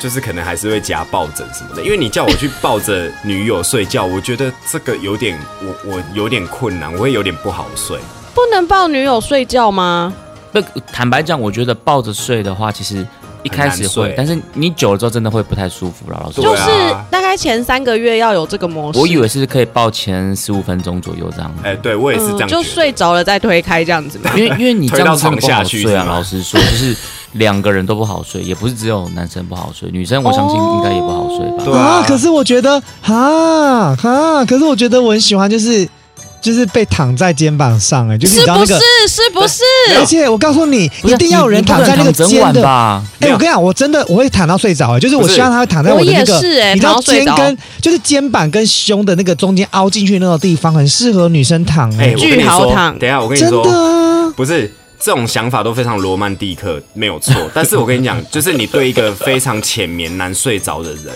[0.00, 1.82] 就是可能还是会夹抱枕什么的。
[1.82, 7.98] 因为你叫我去抱着女友睡觉，我觉得这个有点我我有点困难，我会有点不好睡。
[8.34, 10.12] 不能抱女友睡觉吗？
[10.52, 10.60] 不，
[10.92, 13.06] 坦白讲，我觉得抱着睡的话，其实
[13.44, 16.18] 一开始会，但是你久了之后真的会不太舒服了。
[16.24, 16.70] 老师就啊是
[17.10, 18.98] 大概前三个月要有这个模式。
[18.98, 21.54] 我以为是可以抱前十五分钟左右这样。
[21.62, 22.90] 哎、对我也是这样、嗯就睡。
[22.94, 24.30] 着了再推开这样子嘛。
[24.36, 26.96] 因为因为你这样子不好睡啊， 老实说， 就是
[27.32, 31.64] 两个人都不好睡，也不是只有男生不好睡，女生我相信应该也不好睡吧。
[31.64, 35.86] 对啊可是我觉得哈哈，可是我觉得我很喜欢，就是
[36.44, 39.62] 就是被躺在肩膀上，哎，就是你知道那个是不是？，是不是？
[39.98, 42.62] 而且我告诉你，一定要有人躺在那个肩的。
[42.62, 43.02] 吧？
[43.20, 57.34] 哎、我跟你讲，我真的我会躺到睡着，哎，就是我希望他会躺在我的那个，我也是哎你知道肩跟就是肩膀跟胸的那个中间凹进去那个地方，很适合女生躺，哎、哎、我跟你说，巨好躺等一下我跟你真说，的啊，不是这种想法都非常罗曼蒂克，没有错。
[57.54, 61.06] 但是我跟你讲，就是你对一个非常浅眠难睡着的人，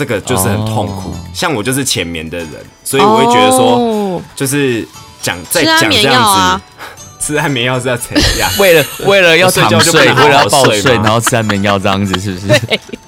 [0.00, 1.10] 这个就是很痛苦。
[1.10, 1.14] 哦。
[1.34, 2.48] 像我就是浅眠的人，
[2.82, 4.22] 所以我会觉得说，哦。
[4.34, 4.88] 就是
[5.20, 6.64] 讲再吃安眠讲这样子，
[7.20, 8.50] 吃安眠药是要怎样？
[8.58, 12.60] 为了为了要躺睡，为了要抱睡，然后吃安眠药这样子，是不是？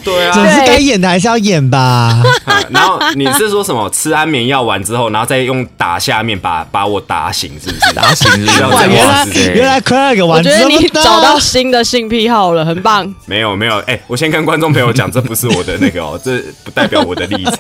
[0.05, 1.79] 对啊总，是该演的还是要演吧。
[2.44, 3.88] 啊然后你是说什么？
[3.90, 7.92] 吃安眠药完之后，然后再用打下面把把我打醒，是不是？
[7.94, 8.62] 打醒是不是？
[8.66, 13.12] 哇原来对原来 Craig 我玩觉得你这么大找到新的性癖好了，很棒。
[13.27, 17.57] 没有没有，哎、我先跟观众朋友讲，这不是我的那个哦，这不代表我的立场。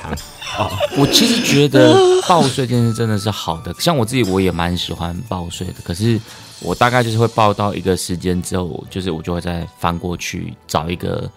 [0.96, 1.94] 我其实觉得
[2.28, 6.20] 抱睡这件事真的是好的，像我自己我也蛮喜欢抱睡的，可是
[6.60, 11.30] 我大概就是会抱到一个时间之后，就是我就会再翻过去找一个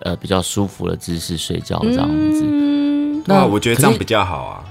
[0.00, 2.44] 呃比较舒服的姿势睡觉这样子。
[2.46, 4.24] 嗯，那我觉得这样比较。
[4.24, 4.64] 好啊。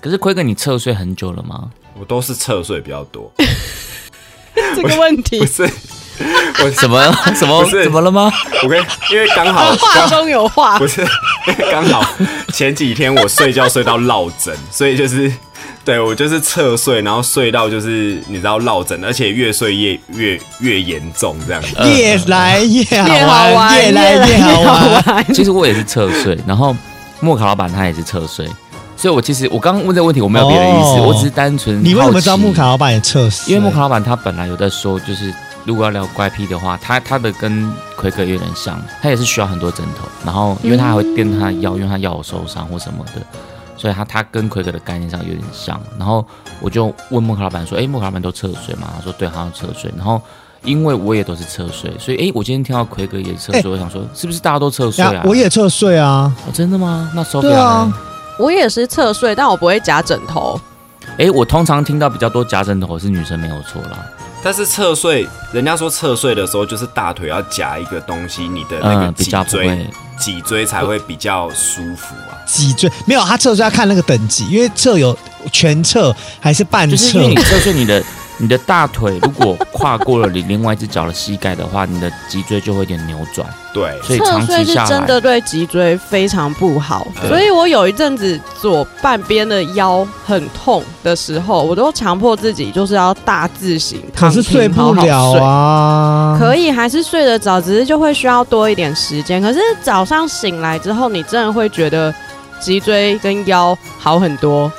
[0.00, 1.70] 可是奎哥，你侧睡很久了吗？
[1.98, 3.32] 我都是侧睡比较多，
[4.74, 7.00] 这个问题不是我什么
[7.34, 8.30] 什么怎么了吗？
[8.62, 8.78] 我跟
[9.10, 10.86] 因为刚好 话刚中有话不。
[10.86, 11.06] 是
[11.70, 12.04] 刚好
[12.52, 15.30] 前几天我睡觉睡到落枕，所以就是
[15.84, 21.68] 对我就是侧睡，然后睡到就是你知道落枕，而且越睡越越越严重这样子。
[21.84, 25.34] 越来越好越好玩，越来越好玩。
[25.34, 26.74] 其实我也是侧睡，然后
[27.20, 28.46] 莫卡老板他也是侧睡，
[28.96, 33.50] 所以我其实我刚刚问这个问题，我没有别的意思，哦我只是单纯你为什么知道木卡老板也测试？
[33.50, 35.32] 因为木卡老板他本来有在说，就是
[35.64, 43.22] 如果要聊怪癖的话，他他的跟奎哥有点像，他也是需要很多枕头，然后因为他还会垫他的腰，因为他腰有受伤或什么的，
[43.76, 45.80] 所以他他跟奎哥的概念上有点像。
[45.98, 46.24] 然后
[46.60, 50.20] 我就问莫克老板说：“哎，木卡老板都侧睡吗？”他说：“对，他要侧睡。”然后
[50.62, 55.22] 因为我也都是侧睡，所以哎，我今天听到奎哥也侧睡，哎我想说是不是大家都侧睡啊？
[55.24, 57.10] 我也侧睡啊，哦真的吗？
[57.14, 57.92] 那 Sophia 对啊？
[58.38, 60.60] 我也是侧睡，但我不会夹枕头。
[61.18, 63.98] 哎，我通常听到比较多夹枕头是女生没有错啦。
[64.44, 69.90] 但是侧睡，人家说侧睡的时候就是大腿要夹一个东西，你的那个嗯，比脊较不椎、会。
[70.18, 72.36] 脊椎才会比较舒服啊。
[72.46, 75.16] 脊椎没有，他侧睡要看那个等级，因为侧有
[75.50, 78.04] 全侧还是半侧就是因为，你侧睡，你的
[78.38, 95.40] 你的大腿如果跨过了你另外一只脚的膝盖的话，你的脊椎就会有点扭转，对，所以侧长期下睡是真的，对脊椎非常不好，对所以我有一阵子左半边的腰很痛的时候，我都强迫自己就是要大字型躺是睡不好好了睡。
[95.40, 96.36] 啊。
[96.38, 99.40] 可以还是睡得着，只是就会需要多一点时间。
[99.40, 102.12] 可是早上醒来之后，你真的会觉得
[102.60, 104.70] 脊椎跟腰好很多。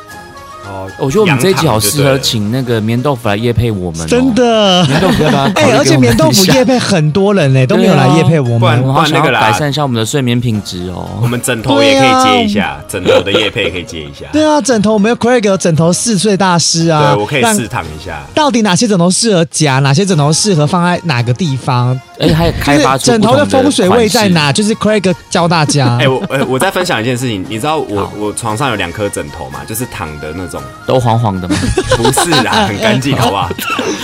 [0.67, 4.33] 哦，我觉得我们这一集好适合请那个棉豆腐来夜配我们、哦，真。
[4.35, 8.87] 的，棉豆腐要不要 哎、而且棉豆腐夜配很多人嘞，都没有来夜配我不然们。
[8.87, 11.27] 我好想要那个来改善一下我们的睡眠品质哦我哦。
[11.29, 14.25] 们枕头也可以接一下，枕头的夜配可以接一下。
[14.33, 18.21] 对啊，枕头我们有 Craig 有枕头试睡大师啊，对，我可以试躺一下。
[18.33, 21.97] 到底哪些枕头适合夹，哪些枕头适合放在哪个地方？
[22.19, 24.27] 而且还有开发出枕头的风水位在？
[24.29, 24.51] 哪？
[24.51, 25.97] 就是 Craig 教大家。
[26.01, 30.54] 哎、我呃，我再分享一件事情，你知道我我床上有两颗枕头嘛，就是躺的那种，
[30.85, 31.55] 都黄黄的吗？
[31.97, 33.49] 不是啦， 很干净，好不好？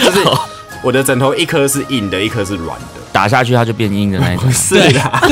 [0.04, 0.20] 就是
[0.84, 4.52] 我的枕头一颗是硬的，一颗是软的，打下去它就变硬的那一种不。
[4.52, 5.22] 是啦，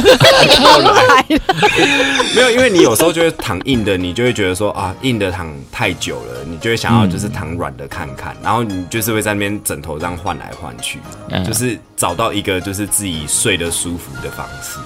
[2.36, 11.00] 没有，因为你有时候就会躺硬的，你就会觉得说啊，硬的躺太久了，你就会想要就是躺软的看看，然后你就是会在那边枕头这样换来换去，
[11.32, 14.78] 嗯就是找到一个就是自己睡得舒服的方式。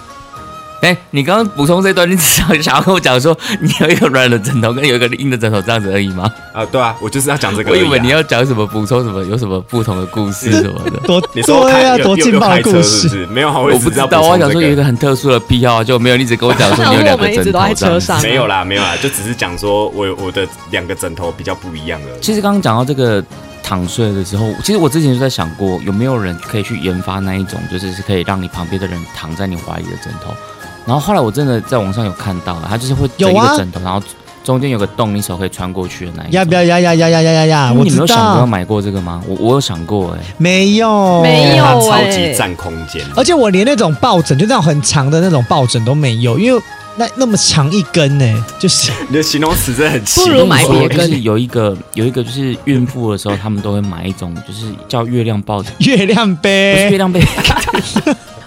[0.84, 6.30] 哎、你刚刚补充这段，你只想想要跟我讲说，你有一个软的枕头跟有一个硬的枕头这样子而已吗？
[6.54, 11.00] 啊，对啊，我就是要讲这个啊、我以为你要讲什么补充什么，有什么不同的故事什么的。
[11.08, 13.08] 多 你说我对啊，开有有多劲爆的故事。
[13.08, 13.26] 是？
[13.28, 22.22] 没有啊，我不知道，我想说有一个很特殊的癖好，就没有，你只跟我讲说你有两个枕头我们一直都在车上这样子没有啦，没有啦，就只是讲说我有我的两个枕头比较不一样而已。
[22.22, 23.24] 其实刚刚讲到这个
[23.63, 30.34] 躺睡的时候，其实我之前就在想过，有没有人可以去研发那一种，就是是可以让你旁边的人躺在你怀里的枕头。
[30.86, 34.02] 然后后来我真的在网上有看到了，它就是会有一个枕头，然后
[34.43, 36.34] 中间有个洞，你手可以穿过去的那一种。
[36.34, 37.74] 要不要呀呀呀呀呀呀呀！
[37.74, 39.22] 我知因为你没有想过要道，买过这个吗？
[39.26, 46.62] 我我有想过哎、没有没有它超欸级占空间，而且我连那种抱枕，就那种很长的那种抱枕都没有，因为
[46.98, 50.58] 那那么长一根呢，就是 你的形容词真的很奇不如怪。
[50.58, 56.98] 买别根就是有一个有一个就是孕妇的时候，他们都会买一种就是叫月亮抱枕，月亮不是月。
[56.98, 57.22] 亮 被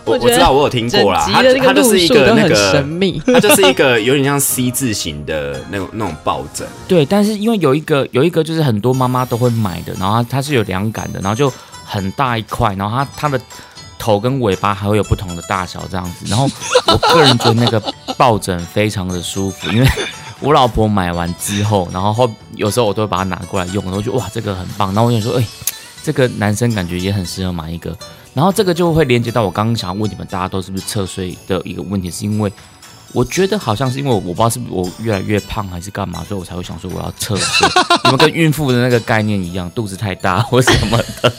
[0.06, 3.20] 我我知道我有听过啦，它它就是一个很那个神秘。
[3.26, 11.52] 它就是一个有点像 C 字形的那种那种抱枕， 对，但是因为有一个有一个就是很多妈妈都会买的，然后它它是有凉感的，然后就
[11.84, 13.40] 很大一块，然后它它的
[13.98, 16.48] 头跟尾巴还会有不同的大小这样子， 然后
[16.86, 17.82] 我个人觉得那个
[18.16, 19.88] 抱枕非常的舒服，因为
[20.40, 25.44] 我老婆买完之后，然后后有时候我都会把它拿过来用，然后就哇这个很棒，然后我想说，哎、
[26.02, 27.96] 这个男生感觉也很适合买一个，
[28.36, 32.52] 然后这个就会连接到我刚刚想要问你们大家都是不是侧睡的一个问题，是因为。
[33.12, 37.66] 我觉得好像是因为我我不知道是不是我越来越胖还是干嘛，所以我才会想说我要侧睡。
[38.04, 41.32] 你们跟孕妇的那个概念一样，肚子太大或什么的，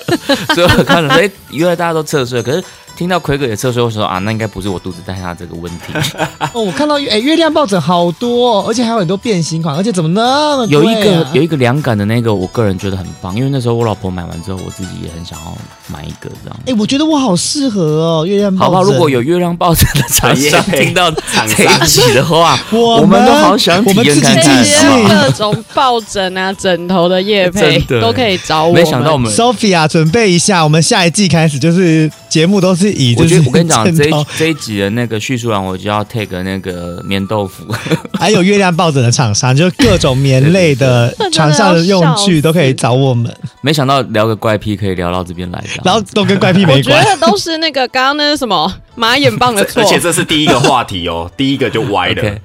[0.55, 2.41] 所以我看了，哎、原来大家都侧睡。
[2.41, 2.63] 可是
[2.97, 5.93] 听到奎哥也侧睡，我说啊，那应该不是我肚子太大这个问题。
[6.51, 15.55] 哦，我看到哎、月亮抱枕好多、哦，而且还有很多变形款，而且怎么那么有一个有一个凉感的那个，我个人觉得很棒，因为那时候我老婆买完之后，我自己也很想要
[15.87, 16.59] 买一个这样。
[16.65, 18.65] 哎、我觉得我好适合哦，月亮抱枕。
[18.65, 18.83] 好不好？
[18.91, 25.21] 如果有月亮抱枕的厂商 听到厂这一集的话，我我们都好想体验看我们看？
[25.21, 28.73] 各种抱枕啊、枕头的叶配都可以找我。
[28.73, 37.65] 没想到我们 Sophia 准备一下，我们下一季开始就是节目都是以就是我觉得我跟你讲， 这一这一集的那个叙述完，我就要 take 那个棉豆腐。
[38.19, 47.05] 还有月亮抱枕的厂商，就各种棉类的 床上的用具都可以找我们，没想到聊个怪癖可以聊到这边来，然后都跟怪癖我觉没关。
[47.05, 52.21] 得都是那个刚刚那个什么马眼棒的错而，且这是第一个话题哦， 第一个就歪了。
[52.21, 52.41] OK，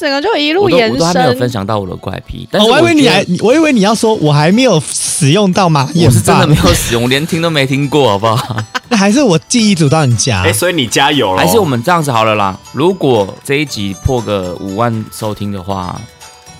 [0.00, 1.48] 整个就一路我都延我都还没有分。
[1.48, 8.56] 享到我的怪癖，但哦是我还以为你还，我以为你要说，我还没有使用到马眼我是真的棒没，有使用，我连听都没听过，好不好？
[8.88, 10.52] 那还是我记忆组到你家哎、。
[10.52, 11.38] 所以你加油了。
[11.38, 12.58] 还是我们这样子好了啦。
[12.72, 16.00] 如果这一集破个五万收听的话，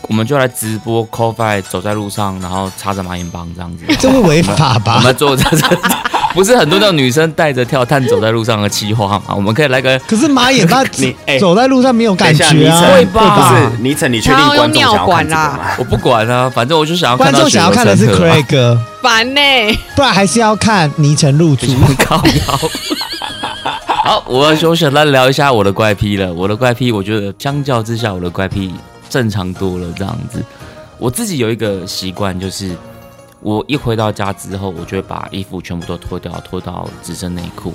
[0.02, 3.84] 我们就来直播 c o f i 走在路上，然后插着马眼棒这样子。
[3.98, 5.00] 这会违法我吧？
[5.02, 5.66] 们做这这，
[6.34, 9.34] 不是很多那种女生带着跳探走在路上的企划嘛？
[9.34, 15.76] 我们可以来个可是马眼他 你哎走在路上没有感觉啊，等一下会吧不是倪晨，你确定观众想要看这个尿管啦吗？
[15.78, 19.40] 我不管啊，反正我就想要观众想要看的是 Craig，烦呢、
[19.94, 21.66] 不然还是要看倪晨入主。
[21.98, 22.70] 靠腰。
[24.04, 26.30] 好，我我想来聊一下我的怪癖了。
[26.32, 28.74] 我的怪癖，我觉得相较之下，我的怪癖
[29.08, 29.86] 正常多了。
[29.96, 30.44] 这样子，
[30.98, 32.76] 我自己有一个习惯，就是
[33.44, 37.74] 我一回到家之后，我就会把衣服全部都脱掉，脱到只剩内裤。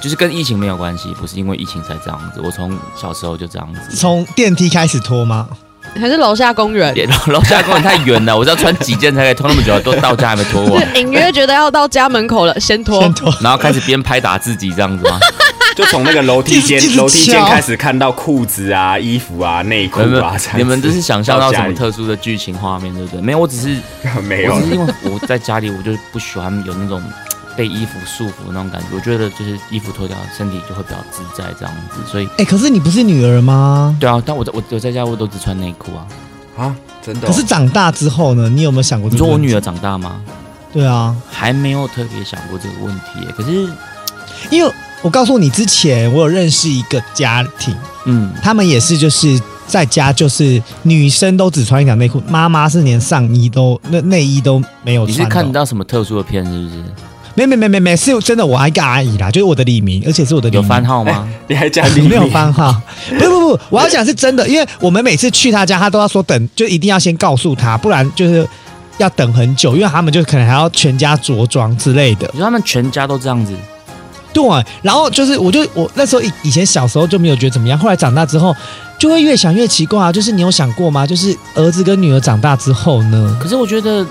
[0.00, 2.40] 就是跟疫情没有关系，不是因为疫情才这样子。
[2.42, 3.94] 我从小时候就这样子。
[3.94, 5.46] 从电梯开始脱吗？
[5.94, 6.94] 还是楼下公园？
[7.26, 13.12] 楼楼下公园太远了，我是要穿几件才可以脱那么久，都到家还没脱完， 隐约觉得要到家门口了，先脱先。
[13.12, 13.30] 脱。
[13.42, 15.20] 然后开始边拍打自己这样子吗？
[15.74, 23.20] 就从那个楼梯间楼梯间开始看到裤子啊、衣服啊、内裤啊，这样子你们这是想象到什么特殊的剧情画面，对不对？
[23.20, 23.82] 没有，我只是里
[24.22, 27.02] 没有我只是因为我在家里，我就不喜欢有那种
[27.56, 28.86] 被衣服束缚的那种感觉。
[28.94, 32.00] 我觉得就是衣服脱掉，身体就会比较自在这样子。
[32.10, 33.96] 所以，哎，可是你不是女儿吗？
[33.98, 36.06] 对啊，但我在我我在家我都只穿内裤啊。
[36.56, 37.30] 啊，真的哦。
[37.30, 38.48] 可是长大之后呢？
[38.48, 39.08] 你有没有想过？
[39.10, 40.20] 你说我女儿长大吗？
[40.72, 43.26] 对啊，还没有特别想过这个问题。
[43.36, 43.68] 可是，
[44.50, 44.70] 因为
[45.02, 47.74] 我告诉你之前，我有认识一个家庭，
[48.06, 55.22] 嗯，他们也是就是在家就是女生都只穿一条内裤，妈妈是连上衣都那内衣都没有穿你。
[55.22, 56.84] 是看到什么特殊的片是不是？
[57.34, 61.26] 没没没没没，是真的，我还一个阿姨啦，就是我的李明，而且是我的李有明番号吗？
[61.48, 62.70] 你还加你没有番号？
[63.18, 68.46] 不不不，我要讲是真的，因为我们每次去他家，他都要说等，就一定要先告诉他，不然就是
[68.98, 72.28] 要等很久，因为他们就可能还要全家着装之类的。
[72.34, 73.52] 你说他们全家都这样子？
[74.32, 74.42] 对，
[74.82, 78.54] 然后就是我就我那时候以以前小时候就没有觉得怎么样，后来长大之后
[78.98, 80.10] 就会越想越奇怪啊。
[80.10, 81.06] 就是你有想过吗？
[81.06, 83.38] 就是儿子跟女儿长大之后呢？
[83.40, 84.04] 可是我觉得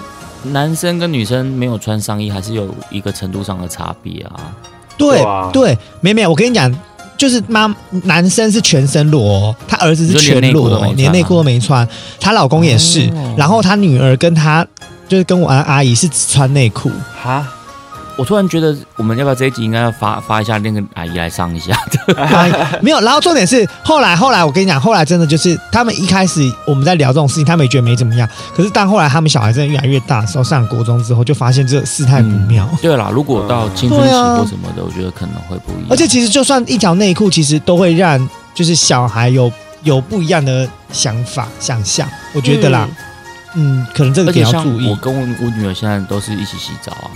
[0.44, 4.54] 男生跟女生没有穿上衣，还是有一个程度上的差别啊。
[4.98, 6.72] 对对没没，我跟你讲，
[7.18, 11.88] 就是妈男生是全身裸哦，他儿子是全裸连内裤都没穿，
[12.20, 14.66] 她老公也是，哦然后她女儿跟她
[15.08, 17.48] 就是跟我阿阿姨是只穿内裤，哈，
[18.18, 21.76] 我突然觉得，我们要不要这一集应该要发发一下那个阿姨来上一下？
[22.18, 23.00] 阿姨没有。
[23.02, 32.68] 然后重点是后来后来我跟你讲，后来真的就是他们一开始我们在聊这种事情，他们也觉得没怎么样，可是但后来他们小孩真的越来越大的时候，上国中之后，就发现这事态不妙。
[32.82, 35.88] 对啦，如果到青春期或什么的，我觉得可能会不一样。
[35.90, 39.52] 而且其实就算一条内裤，其实都会让就是小孩有
[39.84, 42.88] 有不一样的想法想象，我觉得啦，
[43.56, 44.96] 嗯可能这个而且像点要注意我。
[44.98, 47.10] 跟我我女儿现在都是一起洗澡啊。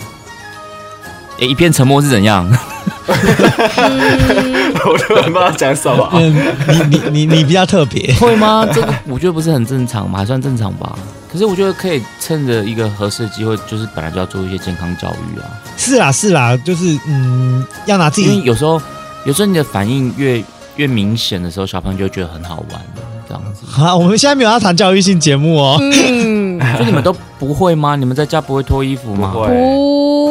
[1.39, 2.45] 诶，一片沉默是怎样？
[3.07, 6.07] 我都不知道讲什么。
[6.13, 6.33] 嗯，
[6.89, 8.65] 你你你你比较特别， 会吗？
[8.73, 10.97] 这个我觉得不是很正常嘛，还算正常吧。
[11.31, 15.45] 可是我觉得可以趁着一个合适的机会，就是本来就要做一些健康教育啊。
[15.75, 18.81] 是啦是啦，就是嗯，要拿自己因为己有时候，
[19.25, 20.41] 有时候你的反应越
[20.77, 23.65] 越明显的时候，小朋友就会觉得很好玩的这样子。
[23.69, 25.77] 好，我们现在没有要谈教育性节目哦。
[25.81, 27.97] 嗯， 所以你们都不会吗？
[27.97, 29.31] 你们在家不会脱衣服吗？
[29.33, 29.47] 不会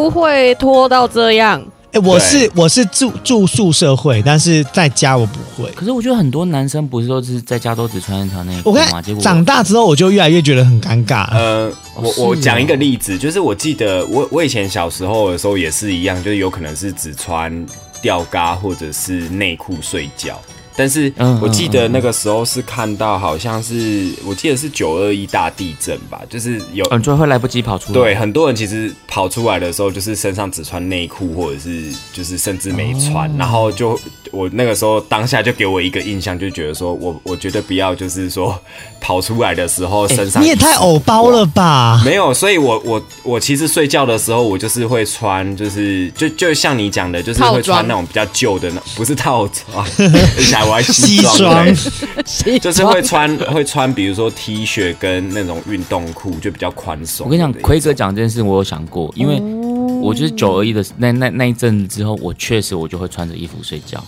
[0.05, 1.63] 不会拖到这样。
[1.93, 5.71] 哎、我是我是住住宿社会，但是在家我不会。
[5.71, 9.01] 可是我觉得很多男生不是都是在家都只穿一条内裤我看吗？
[9.01, 11.31] 结果长大之后，我就越来越觉得很尴尬。
[11.31, 17.65] 呃，我我讲一个例子，就是我记得我我以前小时候的时候也是一样，就是有可能是只穿
[18.03, 20.39] 吊嘎或者是内裤睡觉。
[20.77, 27.95] 但是嗯我记得那个时候是看到，好像是我记得是九二一大地震吧，就是有嗯，就会来不及跑出来。
[27.95, 33.99] 对，很多人其实跑出来的时候，就是身上只穿内裤，或者是就是甚至没穿，然后就
[34.33, 38.59] 我那个时候当下就给我一个印象，就觉得说我我觉得不要就是说
[39.01, 42.03] 跑出来的时候身上、你也太偶包了吧！
[42.05, 49.87] 没有，所以我我我其实睡觉的时候，我就是会穿，就是就就像你讲的，就是会穿那种比较旧的那，不是套装，
[50.65, 51.67] 想我还西装。
[52.61, 57.27] 就是会穿会穿，比如说 T 恤跟那种运动裤，就比较宽松。
[57.27, 59.41] 我跟你讲，奎哥讲这件事，我有想过，因为
[60.01, 64.03] 我就是九二一的那那那一阵子之后，我确实我就会穿着衣服睡觉，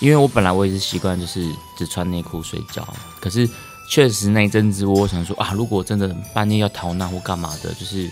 [0.00, 1.44] 因为我本来我也是习惯就是
[1.76, 2.86] 只穿内裤睡觉，
[3.20, 3.48] 可是
[3.90, 8.10] 确实那一阵子我想说啊，如果真的半夜要逃难或干嘛的，就是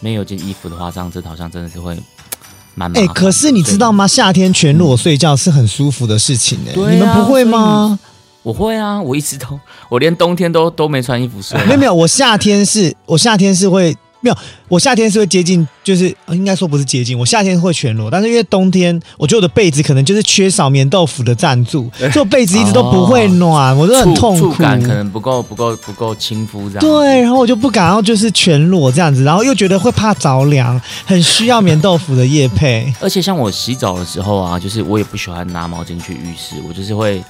[0.00, 1.96] 没有件衣服的话，这样子好像真的是会
[2.74, 3.14] 蛮哎、烦。
[3.14, 4.06] 可是你知道吗？
[4.06, 7.98] 夏天全裸睡觉是很舒服的事情哎、你们不会吗？
[8.42, 9.58] 我会啊，我一直都，
[9.88, 13.96] 我连冬天都都没穿衣服睡啊、没有没有，我夏天是，我夏天是会
[14.68, 24.52] 我夏天是会接近，就是呃应该说不是接近，我夏天会全裸，但是因为冬天，我觉得我的被子可能就是缺少棉豆腐的赞助，所以我被子一直都不会暖，我就很痛苦。
[24.52, 26.80] 触感可能不够不够不够亲肤这样。
[26.80, 32.92] 对，然后我就不敢要就是全裸这样子，然后又觉得会怕着凉，很需要棉豆腐的叶配。
[33.00, 37.22] 而且像我洗澡的时候啊，就是我也不喜欢拿毛巾去浴室，我就是会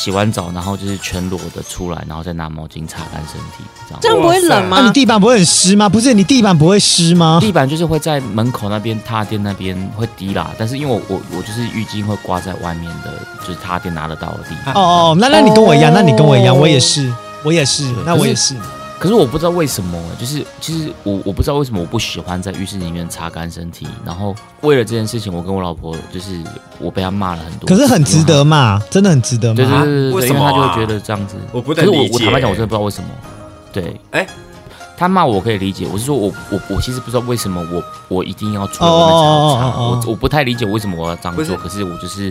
[0.00, 3.98] 洗完澡，然后就是全裸的出来，然后再拿毛巾擦干身体，这样。
[4.00, 4.92] 这样不会冷吗那、你？
[4.94, 5.90] 地板不会很湿吗？
[5.90, 7.36] 不是，你地板不会湿吗？
[7.38, 13.12] 地板就是会在门口那边踏垫那边会滴啦，但是因为我我我就是浴巾会挂在外面的，
[13.46, 14.72] 就是踏垫拿得到的地方。
[14.72, 17.12] 哦哦，那那你跟我一样，哦那你跟我一样，我也是，
[17.44, 18.54] 我也是，那我也是。
[19.00, 26.38] 可是我不知道为什么，就是其实我我不知道为什么我不喜欢在浴室里面擦干身体，然后为了这件事情，我跟我老婆就是
[26.78, 28.44] 我被她骂了很多，可是很值得。
[28.44, 29.84] 骂，真的很值得对对骂。
[29.84, 32.14] 对对对，为什么啊因为她就会觉得这样子，我不可是我能理解。
[32.14, 33.08] 我坦白讲，我真的不知道为什么。
[33.72, 34.26] 对，哎
[35.00, 42.30] 他骂我可以理解，我是说我我我其实不知道为什么我我一定要出哦我我不太理解为什么我要这样做，可是我就是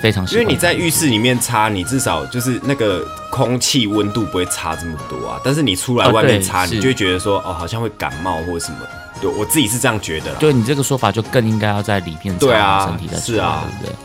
[0.00, 5.40] 非常喜欢，因为你在浴室里面擦，你至少就是那个空气温度不会差这么多啊。
[5.42, 8.78] 但是你出来哦外面擦，对你就会觉得说，哦，好像会感冒或者什么。
[9.20, 10.36] 对我自己是这样觉得啦。
[10.38, 13.96] 对你这个说法就更应该要在里面擦对啊身体再出是啊，对不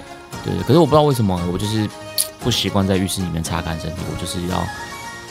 [0.47, 0.55] 对？
[0.55, 1.87] 对，可是我不知道为什么，我就是
[2.39, 4.65] 不习惯在浴室里面擦干身体，我就是要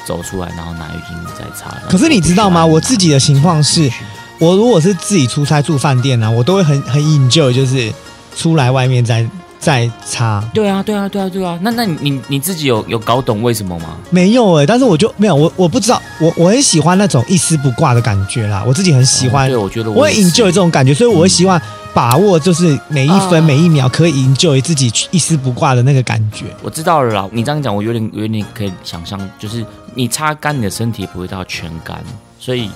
[0.08, 1.70] 走出来，然后拿浴巾再擦。
[1.86, 2.64] 可是你知道吗？
[2.64, 3.92] 我自己的情况是，
[4.38, 7.92] 我如果是自己出差住饭店呢、啊，我都会很很 enjoy，就是
[8.34, 9.28] 出来外面再
[9.58, 10.42] 再擦。
[10.54, 11.58] 对啊，对啊，对啊，对啊。
[11.62, 13.96] 那那你你你自己有有搞懂为什么吗？
[14.10, 21.60] 没有哎、但是我就没有我我不知道，我我很喜欢那种一丝不挂的感觉啦，我自己很喜欢，哦对，我觉得我会也是 enjoy 这种感觉，所以我会希望
[21.92, 26.44] 把握就是每一分、啊每一秒可以 enjoy 自己一丝不挂的那个感觉。
[26.62, 31.98] 我知道了啦，你这样讲，我有点有点可以想象，就是你擦干你的身体不会到全干，
[32.38, 32.70] 所以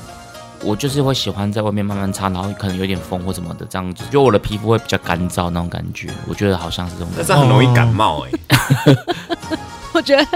[0.65, 7.29] 我就是会喜欢在外面慢慢擦，然后可能有点风或什么的，这样子，就我的皮肤会比较干燥那种感觉，我觉得好像是这种感觉。
[7.29, 8.97] 但是很容易感冒哎、
[9.93, 10.27] 我觉得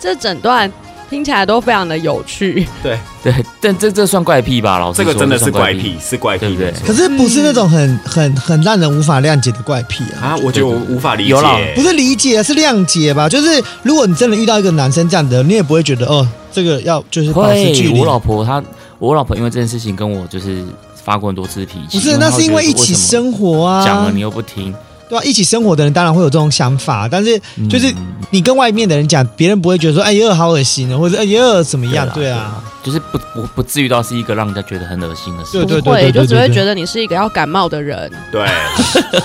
[0.00, 0.70] 这整段
[1.10, 2.66] 听起来都非常的有趣。
[2.82, 4.78] 对，对，但这这算怪癖吧？
[4.78, 5.96] 老师这个真的是怪癖。
[6.00, 10.28] 是怪癖，对不对没错可是不是那种很很很让人无法谅解的怪癖啊。
[10.28, 13.28] 啊，我觉得我无法理解、有啦不是理解，是谅解吧？
[13.28, 18.00] 就是如果你真的遇到一个男生这样的，你也不会觉得哦，这个要就是保持距，离。
[18.00, 18.62] 我老婆她，
[18.98, 20.64] 我老婆因为这件事情跟我就是
[21.04, 21.98] 发过很多次脾气。
[21.98, 23.84] 不是，那是因为一起生生活啊。
[23.84, 24.74] 讲了你又不听，
[25.08, 27.40] 对啊、一起生活的人当然会有这种想法，但是
[27.70, 27.96] 就是嗯
[28.30, 32.06] 你跟外面的人讲，别人不会觉得说，哎呀，好恶心啊，或者哎呀怎么样？
[32.06, 35.80] 啦对啊，，就是不不不至于到是一个让人家觉得很恶心的事对。
[35.80, 38.10] 不会，对对对就只会觉得你是一个要感冒的人。
[38.32, 38.46] 对，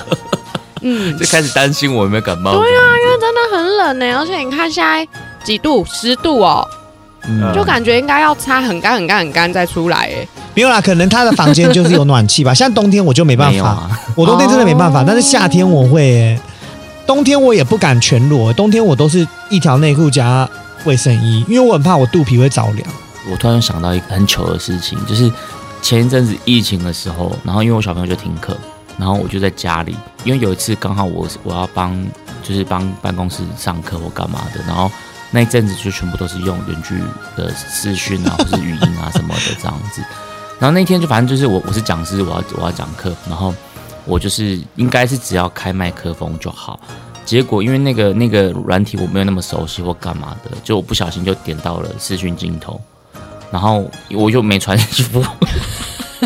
[0.81, 2.51] 嗯，就开始担心我有没有感冒。
[2.53, 5.07] 对啊，因为真的很冷呢，而且你看现在
[5.43, 6.65] 几度，十度哦，
[7.27, 9.97] 嗯就感觉应该要擦很干、很干、很干再出来。
[9.97, 12.53] 哎，没有啦，可能他的房间就是有暖气吧。
[12.53, 16.39] 像冬天我就没办法，没有啊，我冬天真的没办法，哦但是夏天我会、欸，
[17.07, 20.47] 冬天我也不敢全裸、冬天我都是一条内裤加
[20.85, 22.87] 卫生衣，因为我很怕我肚皮会着凉。
[23.31, 25.31] 我突然想到一个很糗的事情，就是
[25.81, 28.57] 前一阵子疫情的时候，然后因为我小朋友就停课，
[28.97, 29.95] 然后我就在家里，
[30.25, 32.05] 因为有一次刚好我我要帮
[32.43, 34.91] 就是帮办公室上课或干嘛的，然后
[35.33, 36.95] 那一阵子就全部都是用远距
[37.35, 40.03] 的视讯啊，或是语音啊什么的这样子。
[40.59, 43.53] 然后那天就反正就是我我是讲师，我要我要讲课，然后
[44.05, 46.79] 我就是应该是只要开麦克风就好。
[47.25, 52.79] 结果因为那个那个软体我没有那么熟悉或干嘛的，就我不小心就点到了视讯镜头，
[53.51, 55.25] 然后我就没穿衣服，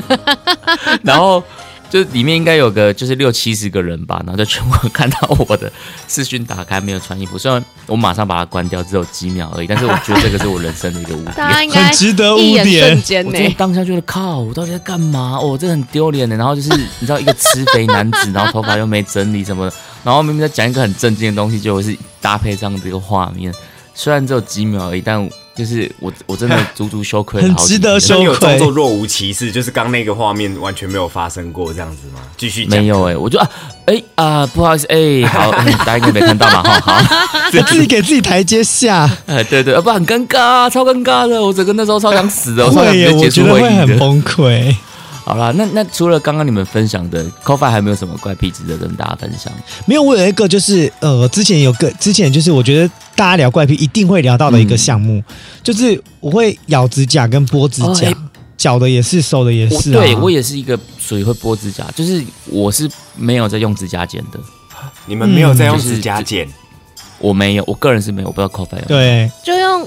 [1.01, 1.41] 然后
[1.89, 5.71] 就里面应该有个就是六七十个人吧，然后就全部看到我的
[6.07, 11.33] 视讯打开没有穿衣服，虽然我马上把它关掉，只有几秒而已，但是我觉得这个是我人生的一个污点。
[11.35, 13.49] 大家应该很值得污点我真的。
[13.57, 15.37] 当下觉得靠，我到底在干嘛？
[15.41, 16.35] 哦，这很丢脸的。
[16.35, 16.69] 然后就是
[16.99, 23.53] 你知道一个吃肥男子，然后头发又没整理什么的，然后明明在讲一个很正经的东西，结果是搭配这样的一个画面。
[23.95, 25.27] 虽然只有几秒而已，但
[25.57, 32.19] 就是我我真的足足羞愧了 好几很值得羞那你有愧装作若无其事，就是刚那个画面完全没有发生过这样子吗？
[32.37, 33.49] 继续讲没有哎、我就啊
[33.87, 43.87] 哎啊、不好意思哎、好、 嗯大家应该没看到嘛哈好，我 自己给自己台阶下，哎对对，啊不然很尴尬、啊，超尴尬的，我整个那时候超想死的，我超想会耶，我直接结束觉得会会议的。
[43.87, 44.75] 很崩溃。
[45.27, 49.51] 好啦，那那除了刚刚你们分享的 c o f i 还没有什么怪癖值得跟大家分享？
[49.85, 55.21] 没有，我有一个就是呃，之前有个之前就是我觉得大家聊怪癖一定会聊到的一个项目，
[55.61, 58.09] 就是我会咬指甲跟剥指甲
[58.55, 59.99] 脚、的也是，手的也是、啊。
[59.99, 64.39] 对我也是一个属于会剥指甲，就是我是没有在用指甲剪的，
[65.07, 66.47] 你们没有在用嗯就是指甲剪，
[67.19, 69.01] 我没有，我个人是没有，我不知道 c o f i 有没有。
[69.01, 69.85] 对，就用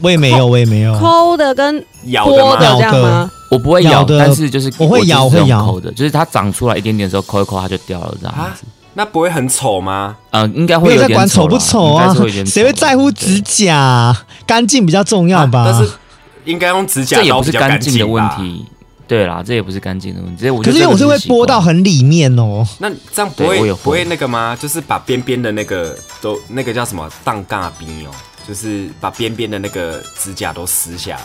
[0.00, 0.98] 我也没有，我也没有。
[0.98, 3.30] 抠的跟咬的这样吗？
[3.48, 10.16] 我不会咬，但是就是我会咬会咬抠的，就是它长出来一点点的时候抠一抠它就掉了这样啊子。，那不会很丑吗？
[10.30, 12.14] 呃，应该没有在会有点管丑不丑啊
[12.46, 14.16] 谁会在乎指甲？
[14.46, 15.60] 干净比较重要吧？
[15.60, 15.90] 啊但是
[16.44, 18.22] 应该用指甲这也不是干干净的问。
[18.30, 18.66] 题。
[19.06, 22.62] 对啦，这也不是干净的问题，这我可是因为我是会习惯拨到很里面哦。
[22.78, 24.54] 那这样不会会不会那个吗？
[24.60, 28.10] 就是把边边的那个都那个叫什么荡嘎冰哦，
[28.46, 31.24] 就是把边边的那个指甲都撕下来。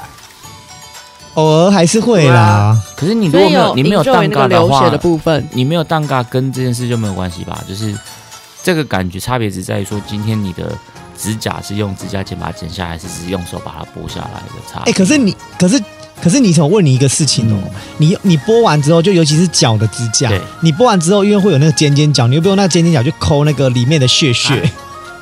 [1.36, 2.80] 偶尔还是会啦。
[2.96, 5.48] 可是你如果没有你没有蛋糕的话流血的，部分。
[5.52, 7.64] 你没有蛋糕跟这件事就没有关系吧？
[7.68, 7.96] 就是
[8.64, 10.72] 这个感觉差别只在于说，今天你的
[11.18, 14.94] 指甲是用指甲剪把它剪下来，还是只是用手把它剥下来的差哎、别。
[14.94, 15.82] 可是你，可是，
[16.22, 20.32] 可是你，我问你一个事情哦，嗯你你剥完之后，就尤其是脚的指甲，
[20.62, 24.70] 你剥完之后，因为会有那个尖尖角，你又不用那个尖尖角去抠那个里面的血血。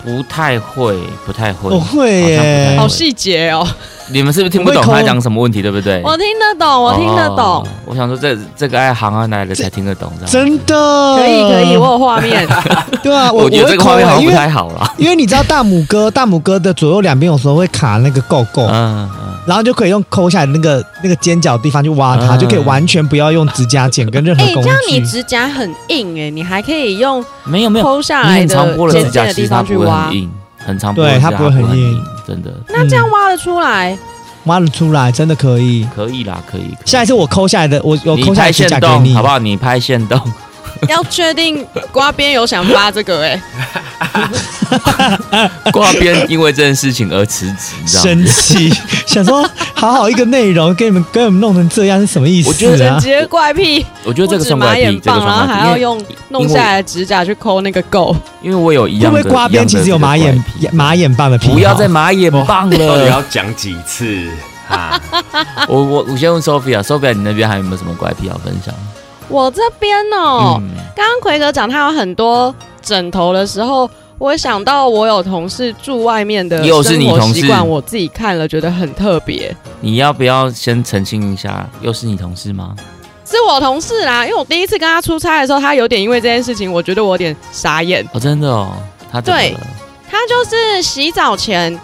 [0.04, 2.22] 不太会，不太会，不会。
[2.22, 2.76] 耶。
[2.78, 3.66] 好细节哦，
[4.10, 6.02] 你们是不是听不懂他讲什么问题，对不对？
[6.04, 7.38] 我听得懂，我听得懂。
[7.38, 11.16] 哦，我想说这这个爱行啊来的才听得懂，真的。
[11.18, 12.47] 可以可以，我有画面。
[13.04, 14.93] 对啊，我我觉得这个画面好像不太好了。
[14.97, 25.01] 因为你知道大拇哥，大拇哥的左右两边有时候会卡那个够够，嗯嗯，然后就可以用抠下来的那个那个尖角地方去挖它，嗯就可以完全不要用指甲剪跟任何哎，工这样你。
[25.05, 33.97] 指甲很硬哎，你还可以用没有没有，抠下你来的很常剥了尖指甲，尖的地其实它不会方去挖很，硬，很常剥对的指甲它不会很很硬，真的那这样挖得出来？
[34.45, 35.87] 挖得出来，真的可以。
[35.95, 36.61] 可以啦，可以。
[36.61, 39.37] 可以下一次我抠下来的，我我你抠下来拍指甲给你，动好不好？
[39.39, 40.19] 你拍线动，
[40.89, 43.41] 要确定刮边有想发这个哎，
[45.72, 48.09] 挂边因为这件事情而辞职，你知道吗？
[48.09, 48.74] 生气，
[49.05, 52.51] 想说好好一个内容，给你们给你们弄成这样是什么意思、啊？
[52.51, 58.15] 我觉得直接怪癖，我觉得这个不止算怪癖，马眼这个棒，然后还要用弄下来的指甲去抠那个垢。
[58.41, 61.53] 因为我有一样的会不会刮边其实有马眼马眼棒的癖好？
[61.53, 63.07] 不要再马眼棒到底了。
[63.07, 64.28] 要讲几次
[64.67, 64.99] 啊？
[65.67, 68.74] 我我我先问 Sophia，Sophia 你那边还有没有什么怪癖要分享？
[69.32, 79.55] 我这边哦，嗯，刚刚奎哥讲他有很多枕头的时候，我想到我有同事住外面的又是你生活同事习惯，我自己看了觉得很特别。
[79.79, 81.67] 你要不要先澄清一下？
[81.82, 82.75] 又是你同事吗？
[83.25, 88.05] 是我同事啦，因为我第一次跟他出差的时候，他有点因为这件事情，我觉得我有点傻眼。
[88.11, 88.73] 哦，真的哦，
[89.09, 89.59] 他对了
[90.09, 91.79] 他就是洗澡前，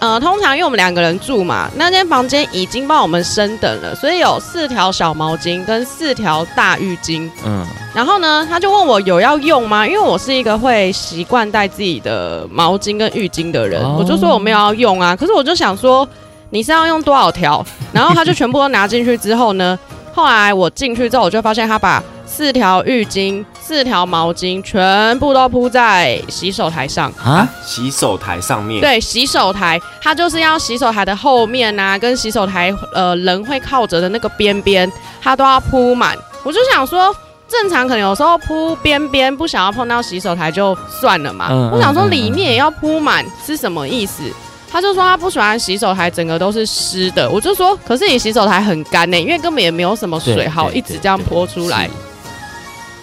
[0.00, 7.30] 呃，通常因为我们两个人住嘛，那间房间已经帮我们升等了，所以有四条小毛巾跟四条大浴巾。
[7.44, 9.86] 嗯，然后呢，他就问我有要用吗？
[9.86, 15.14] 因为我是一个会习惯带自己的毛巾跟浴巾的人，哦我就说我没有要用啊。
[15.14, 16.08] 可是我就想说，
[16.48, 17.62] 你是要用多少条？
[17.92, 19.78] 然后他就全部都拿进去之后呢，
[20.20, 27.10] 后来我进去之后，我就发现他把四条浴巾、四条毛巾全部都铺在洗手台上。
[27.24, 34.92] 啊，洗手台上面，对，洗手台，它就是要洗手台的后面啊，跟洗手台呃人会靠着的那个边边，
[35.22, 36.14] 它都要铺满。
[36.44, 37.16] 我就想说，
[37.48, 41.48] 正常可能有时候铺边边，不想要碰到洗手台就算了嘛。
[41.50, 44.22] 嗯我想说里面也要铺满是什么意思？
[44.70, 47.28] 他就说他不喜欢洗手台整个都是湿的。
[47.28, 51.88] 我就说，可是你洗手台很干呢、因为根本也没有什么水好一直这样对泼出来。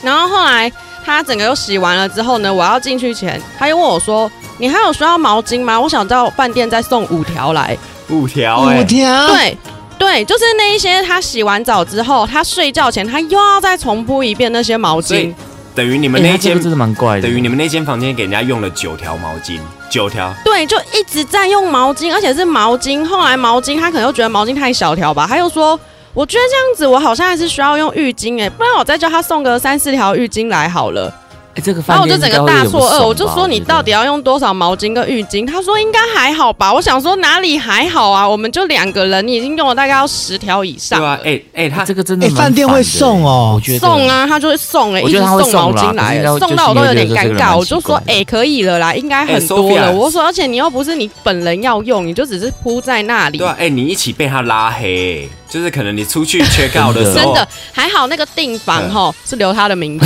[0.01, 0.72] 然后后来
[1.03, 5.80] 他整个又洗完了之后呢，我要进去前，他又问我说：“你还有需要毛巾吗？
[5.80, 7.78] 我想到饭店再送五条来。
[8.09, 9.57] 五条哎、五条，对。
[9.99, 15.34] 对，就是那一些，他洗完澡之后，他睡觉前他又要再重铺一遍那些毛巾。
[15.74, 19.59] 等于你们哎那一间真的蛮怪的，等于你们那间房间给人家用了九条毛巾，
[19.89, 23.05] 九条，对，就一直在用毛巾，而且是毛巾。
[23.05, 25.79] 后来毛巾他可能又觉得毛巾太小条吧，他又说
[26.13, 31.13] ：“我觉得这样子我好像还是需要用浴巾哎，不然我再叫他送个三四条浴巾来好了。”
[31.57, 35.45] 哎，这个然饭店后我就整个大错愕，不爽吧我就说你到底要用多少毛巾跟浴巾？
[35.47, 36.71] 他说应该还好吧。
[36.71, 38.27] 我想说哪里还好啊？
[38.27, 40.99] 我们就两个人，你已经用了大概要十条以上。
[40.99, 47.57] 对啊，哎、哎、他这个真的饭店会送哦我觉得送啊，他就会送哎、一直送毛巾来送到我都有点尴尬。
[47.57, 49.91] 我就说哎、可以了啦，应该很哎多了。
[49.91, 53.39] Sophia 我说而且你又不是你本人要用，你就只是铺在那里。
[53.39, 60.05] 对啊，哎、你一起被他拉黑、就是可能你出去 check out 的时候，真的还好，那个订房吼是留他的名字。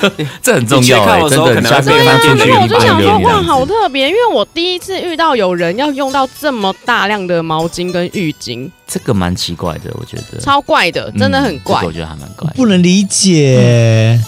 [0.42, 11.82] 这很重要你 check 哎，out 的时真的，候可能会你下次跟被他进去他进去，所以我就想说，哇，好特别，因为我第一次遇到有人要用到这么大量的毛巾跟浴巾，这个蛮奇怪的，我觉得超怪的，真的很怪。
[11.84, 12.50] 我觉得还蛮怪。
[12.54, 14.18] 不能理解。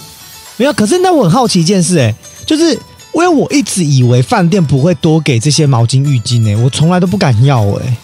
[0.59, 2.15] 没有，可是那我很好奇一件事、哎，
[2.47, 7.97] 就是因为我一直以为饭店不会多给这些毛巾、浴巾、哎，我从来都不敢要、哎，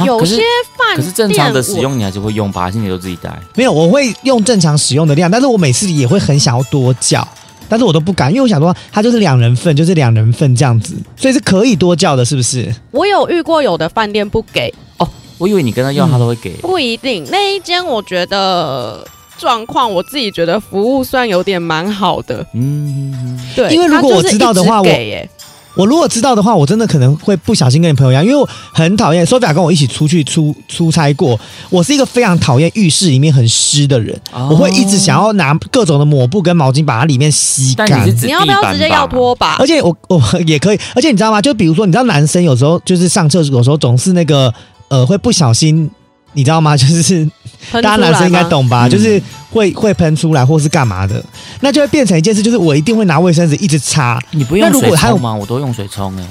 [0.00, 0.42] 有些啊可是
[0.76, 3.30] 饭可是正常的使用你还是会用吧，还是你都自己带？
[3.54, 7.26] 没有，我会用正常使用的量，但是我每次也会很想要多叫，
[7.68, 12.74] 但是我都不敢，因为我想说它就是两人份，就是两人份这样子，所以是可以多叫的，是不是？
[12.90, 16.50] 我有遇过有的饭店不给，哦，我以为你跟他要，他都会给。
[16.62, 19.06] 不一定，那一间我觉得
[19.38, 22.44] 状况，我自己觉得服务算有点蛮好的。
[22.54, 25.30] 嗯，嗯对，因为如果我知道的话一直给耶
[25.74, 29.24] 我如果知道的话，我真的可能会不小心跟你朋友一样，因为我很讨厌。
[29.26, 31.38] Sophia 跟我一起出去出出差过，
[31.70, 39.66] 我是一个非常讨厌浴室里面很湿的人，哦我会一直想要拿各种的抹布跟毛巾把它里面吸干你要不要直接要拖把而？
[39.66, 41.40] 且我我也可以，而且你知道吗？
[41.40, 44.52] 就比如说，你知道男生有时候就是上厕所，有时候总是那个
[44.88, 45.90] 呃会不小心，
[46.34, 46.76] 你知道吗？
[46.76, 47.30] 就是喷
[47.70, 48.42] 大家男生应该。
[48.44, 48.86] 懂吧？
[48.86, 51.24] 嗯就是会会喷出来或是干嘛的，
[51.60, 54.20] 那就会变成一件事，就是我一定会拿卫生纸一直擦。
[54.32, 55.34] 你不用水那如果还有冲吗？
[55.34, 56.26] 我都用水冲哎。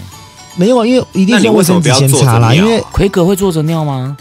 [0.57, 4.15] 没有啊，因为一定是用卫生纸先擦啦，因为奎哥会坐着尿吗？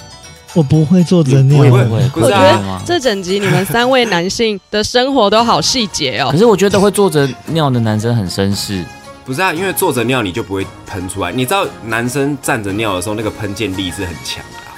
[0.54, 2.82] 我不会坐着尿你不会我也不会，不是啊奎格会吗？
[2.86, 6.38] 这整集你们三位男性的生活都好细节哦可。
[6.38, 8.84] 是我觉得会坐着尿的男生很绅士。
[9.24, 11.30] 不是啊，因为坐着尿你就不会喷出来。
[11.30, 14.69] 你知道男生站着尿的时候，那个喷溅力是很强的啊、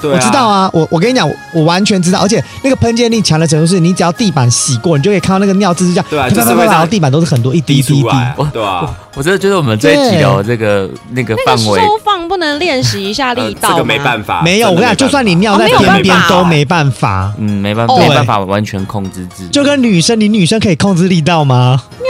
[0.00, 8.08] 对我知道啊，我我跟你讲，我我完全知道，而且那个喷溅力强的程度是，你只要地板洗过，你就可以看到那个尿渍是这样，对啊就是会这样然后地板都是很多一滴滴一滴
[8.52, 13.74] 对啊，我真的觉得我们这一集对聊的这个那个那范围，个收放不能练习一下力道吗？
[13.74, 17.32] 呃这个没办法，没有，我跟你讲，就算你尿在哦没有边边都没办法。
[17.38, 19.48] 嗯，没办法，哦没办法完全控制自己。
[19.50, 21.80] 就跟女生，你女生可以控制力道吗？
[21.98, 22.06] 尿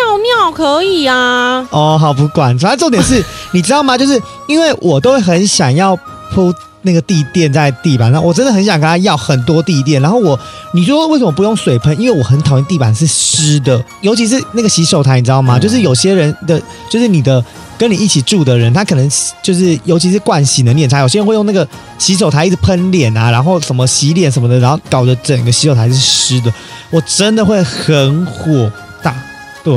[0.47, 1.67] 尿可以啊。
[1.71, 3.97] 哦，好，不管，反正重点是，你知道吗？
[3.97, 5.97] 就是因为我都会很想要
[6.35, 6.53] 铺
[6.89, 10.01] 那个地垫在地板上，我真的很想跟他要很多地垫。
[10.01, 10.39] 然后我，
[10.73, 11.95] 你说为什么不用水喷？
[12.01, 15.59] 因为我很讨厌地板是湿的，尤其是那个洗手台，你知道吗？
[15.59, 16.59] 嗯就是有些人的，
[16.91, 17.45] 就是你的
[17.77, 19.11] 跟你一起住的人，他可能
[19.43, 21.69] 就是尤其是惯洗的，你也知道，有些人会用那个
[21.99, 26.51] 洗手台一直喷脸啊，然后什么洗脸什么的，然后搞得整个洗手台是湿的，
[26.91, 28.73] 我真的会很火
[29.03, 29.15] 大。
[29.63, 29.75] 对，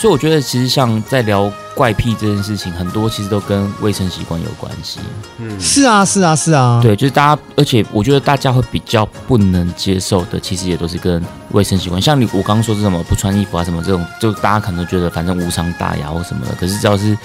[0.00, 4.98] 所以我觉得，其实像在聊怪癖这件事情，很多其实都跟卫生习惯有关系。
[5.36, 6.80] 嗯，是啊，是啊，是啊。
[6.82, 12.00] 对，就是大家，而且我觉得大家会比较不能接受的，其实也都是跟卫生习惯。
[12.00, 16.54] 像你我刚刚说是什么不穿衣服啊什么这种，就大家可能觉得反正无伤大雅或什么的。
[16.54, 17.16] 可是只要是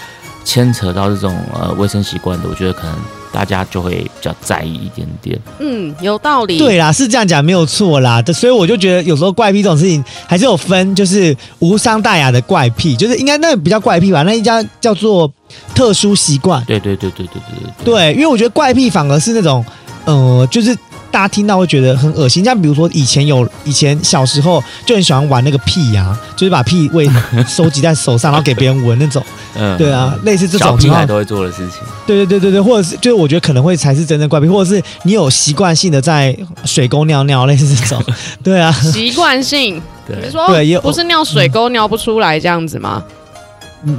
[0.43, 2.95] 牵扯到这种呃卫生习惯的，我觉得可能
[3.31, 5.39] 大家就会比较在意一点点。
[5.59, 6.57] 嗯，有道理。
[6.57, 8.21] 对啦，是这样讲没有错啦。
[8.33, 15.31] 所以我就觉得有时候怪癖这种事情还是有分，就是无伤大雅的怪癖，就是应该那比较怪癖吧，那一家叫做
[15.73, 16.63] 特殊习惯。
[16.65, 17.85] 对对对对对对对。
[17.85, 19.63] 对，因为我觉得怪癖反而是那种
[20.05, 20.77] 呃，就是。
[21.11, 22.43] 大家听到会觉得很恶心。
[22.43, 27.09] 像比如说以前有以前小时候就很喜欢玩那个屁呀、就是把屁味
[27.47, 29.23] 收集在手上，然后给别人闻那种。
[29.53, 31.79] 嗯对啊，类似这小种小屁孩都会做的事情。
[32.07, 36.33] 对对对对对，或者是就是我觉得可能会才是真正怪癖，或者是你有习惯性的在
[36.63, 38.01] 水沟尿尿，类似这种。
[38.41, 43.03] 对啊，习惯性，你对是，说对也不是尿水沟尿不出来这样子吗？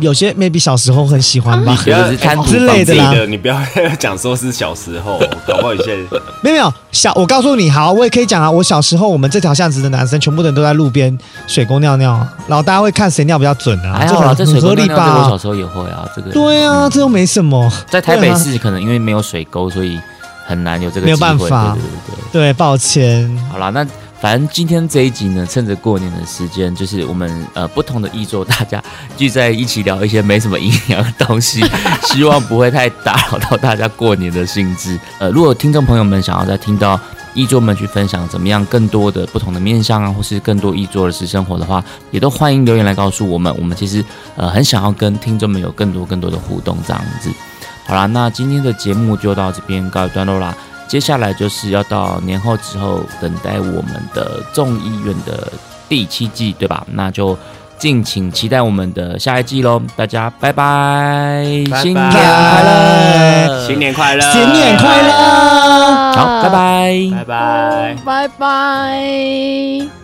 [0.00, 1.76] 有些 maybe 小时候很喜欢吧。
[1.82, 2.10] 不要
[2.44, 3.56] 之类的啦你不要
[3.98, 5.96] 讲说是小时候，搞不好有些
[6.42, 8.50] 没有没有小，我告诉你，好，我也可以讲啊。
[8.50, 11.16] 我小时候，我们这条巷子的男生，全部的人都在路边
[11.46, 15.38] 水沟尿尿，然后大家会看谁尿比较准啊，还好啦，这合理沟尿尿这我小吧？
[15.38, 17.70] 时候也会啊，这个对啊，这又没什么。
[17.88, 19.98] 在台北市可能因为没有水沟，所以
[20.46, 22.42] 很难有这个没有机会办法对对对对。
[22.42, 23.38] 对，抱歉。
[23.50, 23.86] 好啦，那
[24.22, 28.80] 反正今天这一集呢，趁着过年的时间，就是我们呃不同的衣桌，大家
[29.16, 31.60] 聚在一起聊一些没什么营养的东西，
[32.04, 34.96] 希望不会太打扰到大家过年的兴致。
[35.18, 36.98] 呃，如果听众朋友们想要再听到
[37.34, 43.52] 衣桌们去分享怎么样更多的不同的面向啊，或是更多衣桌的私生活的话，也都欢迎留言来告诉我们。
[43.58, 44.04] 我们其实
[44.36, 47.28] 呃很想要跟听众们有更多更多的互动，这样子。
[47.88, 50.56] 好啦，那今天的节目就到这边告一段落啦。
[50.92, 55.50] 接下来就是要到年后之后，等待我们的众议院的
[55.88, 56.86] 第七季，对吧？
[56.90, 57.34] 那就
[57.78, 59.80] 敬请期待我们的下一季喽！
[59.96, 66.12] 大家拜拜，拜新年快乐，新年快乐，新年快乐！
[66.12, 67.96] 好，拜拜，拜拜。
[68.04, 70.01] 拜拜。